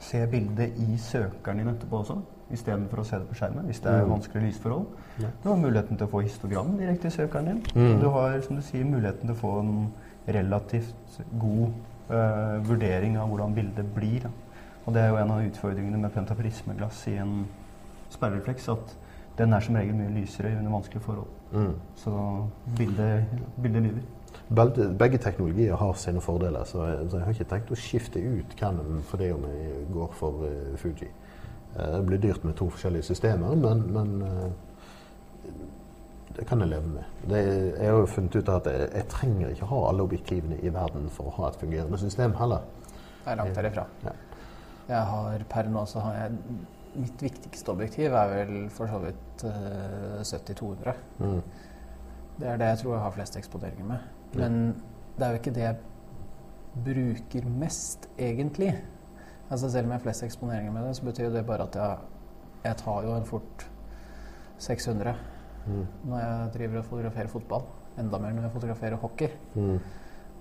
se 0.00 0.26
bildet 0.30 0.76
i 0.78 0.96
søkeren 1.00 1.58
din 1.62 1.68
etterpå 1.72 2.02
også, 2.02 2.18
istedenfor 2.52 3.00
å 3.00 3.04
se 3.08 3.16
det 3.18 3.28
på 3.30 3.34
skjermen 3.38 3.64
hvis 3.66 3.80
det 3.82 3.90
er 3.92 4.04
Mm. 4.04 4.10
vanskelige 4.10 4.46
lysforhold. 4.46 4.86
Ja. 5.20 5.28
Du 5.42 5.48
har 5.48 5.56
muligheten 5.56 5.96
til 5.96 6.06
å 6.06 6.10
få 6.10 6.20
histogram 6.22 6.76
direkte 6.78 7.06
i 7.08 7.10
søkeren 7.10 7.46
din. 7.46 7.62
Mm. 7.74 8.00
Du 8.00 8.08
har 8.10 8.40
som 8.42 8.56
du 8.56 8.62
sier, 8.62 8.84
muligheten 8.84 9.26
til 9.26 9.34
å 9.34 9.38
få 9.40 9.60
en 9.60 9.92
relativt 10.28 11.20
god 11.40 11.72
eh, 12.10 12.58
vurdering 12.68 13.16
av 13.18 13.28
hvordan 13.28 13.54
bildet 13.54 13.94
blir. 13.94 14.20
Da. 14.22 14.28
Og 14.86 14.94
det 14.94 15.02
er 15.02 15.08
jo 15.08 15.16
en 15.16 15.30
av 15.30 15.42
utfordringene 15.42 15.98
med 15.98 16.12
pentaprismeglass 16.12 17.06
i 17.08 17.16
en 17.16 17.46
sperrerefleks. 18.10 18.68
at 18.68 18.96
den 19.38 19.52
er 19.52 19.60
som 19.60 19.74
regel 19.74 19.94
mye 19.94 20.08
lysere 20.20 20.58
under 20.58 20.70
vanskelige 20.70 21.02
forhold. 21.02 21.26
Mm. 21.52 21.74
Så 21.96 22.10
bildet, 22.76 23.24
bildet 23.62 23.82
lyver. 23.82 24.02
Begge, 24.48 25.18
teknologier 25.18 25.74
har 25.74 25.94
sine 25.98 26.20
fordeler, 26.22 26.64
så 26.64 26.84
jeg, 26.86 27.06
så 27.10 27.18
jeg 27.18 27.26
har 27.26 27.34
ikke 27.34 27.48
tenkt 27.50 27.72
å 27.74 27.78
skifte 27.80 28.20
ut 28.22 28.52
Canon 28.58 29.00
for 29.08 29.18
det 29.18 29.32
om 29.34 29.42
jeg 29.50 29.86
går 29.94 30.12
for 30.14 30.44
eh, 30.46 30.76
Fuji. 30.78 31.08
Eh, 31.74 31.96
det 31.96 32.04
blir 32.06 32.22
dyrt 32.22 32.44
med 32.46 32.54
to 32.54 32.68
forskjellige 32.70 33.08
systemer, 33.08 33.56
men, 33.58 33.82
men 33.90 34.22
eh, 34.22 35.50
det 36.36 36.46
kan 36.46 36.62
jeg 36.62 36.70
leve 36.70 36.92
med. 36.92 37.10
Det, 37.26 37.42
jeg 37.80 37.90
har 37.90 37.98
jo 37.98 38.06
funnet 38.12 38.38
ut 38.38 38.54
at 38.54 38.70
jeg, 38.70 38.86
jeg 38.94 39.08
trenger 39.10 39.50
ikke 39.50 39.70
ha 39.72 39.82
alle 39.88 40.06
objektivene 40.06 40.60
i 40.62 40.72
verden 40.72 41.10
for 41.10 41.30
å 41.30 41.36
ha 41.40 41.50
et 41.50 41.60
fungerende 41.60 41.98
system 41.98 42.36
heller. 42.38 42.64
Det 43.24 43.32
er 43.32 43.40
langt 43.40 43.58
derifra. 43.58 43.86
Ja. 44.04 44.14
Jeg 44.86 45.06
har 45.10 45.44
per 45.50 45.70
nå 45.74 45.86
så 45.90 46.06
har 46.06 46.18
jeg 46.22 46.40
Mitt 46.96 47.20
viktigste 47.20 47.74
objektiv 47.74 48.14
er 48.16 48.30
vel 48.30 48.52
for 48.72 48.88
så 48.88 48.96
vidt 49.02 49.42
eh, 49.44 50.22
70-200. 50.24 50.94
Mm. 51.20 51.42
Det 52.38 52.46
er 52.48 52.62
det 52.62 52.70
jeg 52.70 52.78
tror 52.80 52.94
jeg 52.94 53.02
har 53.02 53.12
flest 53.12 53.36
eksponeringer 53.36 53.88
med. 53.90 54.06
Men 54.34 54.74
det 55.16 55.26
er 55.26 55.30
jo 55.30 55.40
ikke 55.40 55.54
det 55.54 55.62
jeg 55.62 55.76
bruker 56.84 57.46
mest, 57.48 58.08
egentlig. 58.18 58.74
Altså 59.50 59.70
Selv 59.70 59.86
om 59.86 59.90
jeg 59.92 59.98
har 59.98 60.02
flest 60.02 60.22
eksponeringer 60.22 60.72
med 60.72 60.88
det, 60.88 60.96
så 60.96 61.04
betyr 61.04 61.30
det 61.30 61.46
bare 61.46 61.62
at 61.62 61.74
jeg, 61.74 61.98
jeg 62.64 62.76
tar 62.76 63.02
jo 63.02 63.14
en 63.16 63.24
fort 63.24 63.70
600 64.58 65.14
Mm. 65.66 65.86
når 66.04 66.18
jeg 66.18 66.50
driver 66.54 66.78
og 66.78 66.84
fotograferer 66.84 67.26
fotball. 67.26 67.62
Enda 67.98 68.18
mer 68.18 68.32
når 68.32 68.42
jeg 68.42 68.52
fotograferer 68.52 68.96
hockey. 68.96 69.28
Mm. 69.54 69.78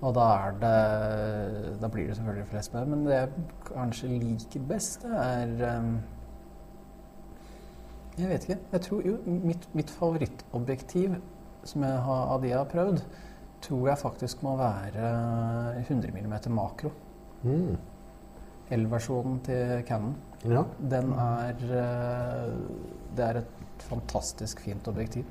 Og 0.02 0.16
da 0.16 0.26
er 0.36 0.52
det 0.62 1.82
Da 1.82 1.88
blir 1.88 2.08
det 2.08 2.16
selvfølgelig 2.16 2.48
flest 2.48 2.74
med 2.74 2.82
det. 2.82 2.90
Men 2.90 3.06
det 3.06 3.14
jeg 3.14 3.30
kanskje 3.72 4.08
liker 4.08 4.68
best, 4.70 5.02
det 5.02 5.12
er 5.18 5.78
um, 5.80 6.00
Jeg 8.18 8.30
vet 8.30 8.50
ikke. 8.50 8.60
Jeg 8.72 8.82
tror 8.82 9.02
jo 9.08 9.18
mitt, 9.26 9.76
mitt 9.76 9.90
favorittobjektiv 9.90 11.16
som 11.64 11.84
jeg 11.84 11.98
har, 12.06 12.28
av 12.36 12.42
de 12.42 12.48
jeg 12.48 12.58
har 12.58 12.70
prøvd, 12.70 13.02
tror 13.62 13.88
jeg 13.90 13.98
faktisk 13.98 14.44
må 14.44 14.56
være 14.60 15.10
100 15.82 16.12
mm 16.12 16.36
makro. 16.54 16.92
Mm. 17.44 17.76
L-versjonen 18.76 19.40
til 19.46 19.84
Cannon. 19.88 20.16
Ja. 20.46 20.64
Den 20.92 21.12
er 21.14 21.54
uh, 21.62 22.54
Det 23.18 23.26
er 23.26 23.40
et 23.42 23.86
fantastisk 23.86 24.60
fint 24.60 24.88
objektiv. 24.88 25.24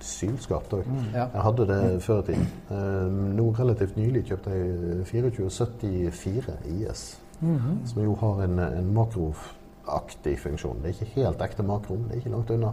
Sylskarpt 0.00 0.72
òg. 0.72 0.88
Ja. 1.14 1.26
Jeg 1.34 1.42
hadde 1.42 1.66
det 1.68 2.02
før 2.02 2.22
i 2.22 2.26
tiden. 2.30 2.46
Eh, 2.70 3.18
nå 3.36 3.50
relativt 3.58 3.96
nylig 3.98 4.22
kjøpte 4.30 4.54
jeg 4.54 5.04
2474 5.10 6.54
IS. 6.70 7.02
Som 7.40 8.02
jo 8.04 8.14
har 8.20 8.44
en, 8.44 8.58
en 8.58 8.92
makroaktig 8.94 10.38
funksjon. 10.40 10.80
Det 10.80 10.90
er 10.90 10.96
ikke 10.96 11.20
helt 11.20 11.44
ekte 11.44 11.66
makro, 11.66 11.98
det 12.06 12.14
er 12.16 12.22
ikke 12.22 12.34
langt 12.34 12.50
unna. 12.54 12.72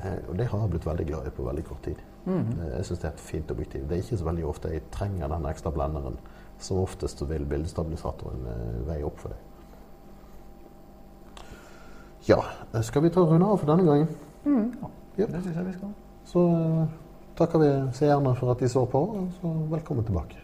Eh, 0.00 0.18
og 0.28 0.38
det 0.38 0.48
har 0.50 0.64
jeg 0.64 0.70
blitt 0.70 0.86
veldig 0.86 1.06
glad 1.06 1.26
i 1.26 1.34
på 1.36 1.46
veldig 1.46 1.64
kort 1.68 1.84
tid. 1.84 2.00
Eh, 2.26 2.68
jeg 2.76 2.84
syns 2.86 3.02
det 3.02 3.08
er 3.08 3.14
et 3.14 3.24
fint 3.30 3.50
objektiv. 3.50 3.86
Det 3.88 3.96
er 3.96 4.04
ikke 4.04 4.20
så 4.20 4.28
veldig 4.28 4.46
ofte 4.46 4.72
jeg 4.72 4.88
trenger 4.94 5.32
den 5.32 5.48
ekstra 5.50 5.72
blenderen. 5.74 6.18
Som 6.62 6.82
oftest 6.82 7.18
så 7.18 7.26
vil 7.26 7.46
bildestabilisatoren 7.48 8.46
eh, 8.52 8.82
veie 8.88 9.06
opp 9.06 9.18
for 9.22 9.34
det. 9.34 9.40
Ja, 12.28 12.38
skal 12.86 13.02
vi 13.02 13.10
ta 13.10 13.24
runde 13.26 13.46
av 13.46 13.58
for 13.58 13.66
denne 13.66 13.86
gangen? 13.86 14.12
Ja. 15.18 15.26
Det 15.26 15.42
syns 15.42 15.56
jeg 15.56 15.66
vi 15.66 15.74
skal. 15.74 15.96
Så 16.30 16.46
eh, 16.54 16.94
takker 17.38 17.62
vi 17.62 17.72
seerne 17.98 18.36
for 18.38 18.54
at 18.54 18.62
de 18.62 18.70
så 18.70 18.86
på, 18.86 19.02
og 19.18 19.28
så 19.40 19.52
velkommen 19.74 20.06
tilbake. 20.06 20.41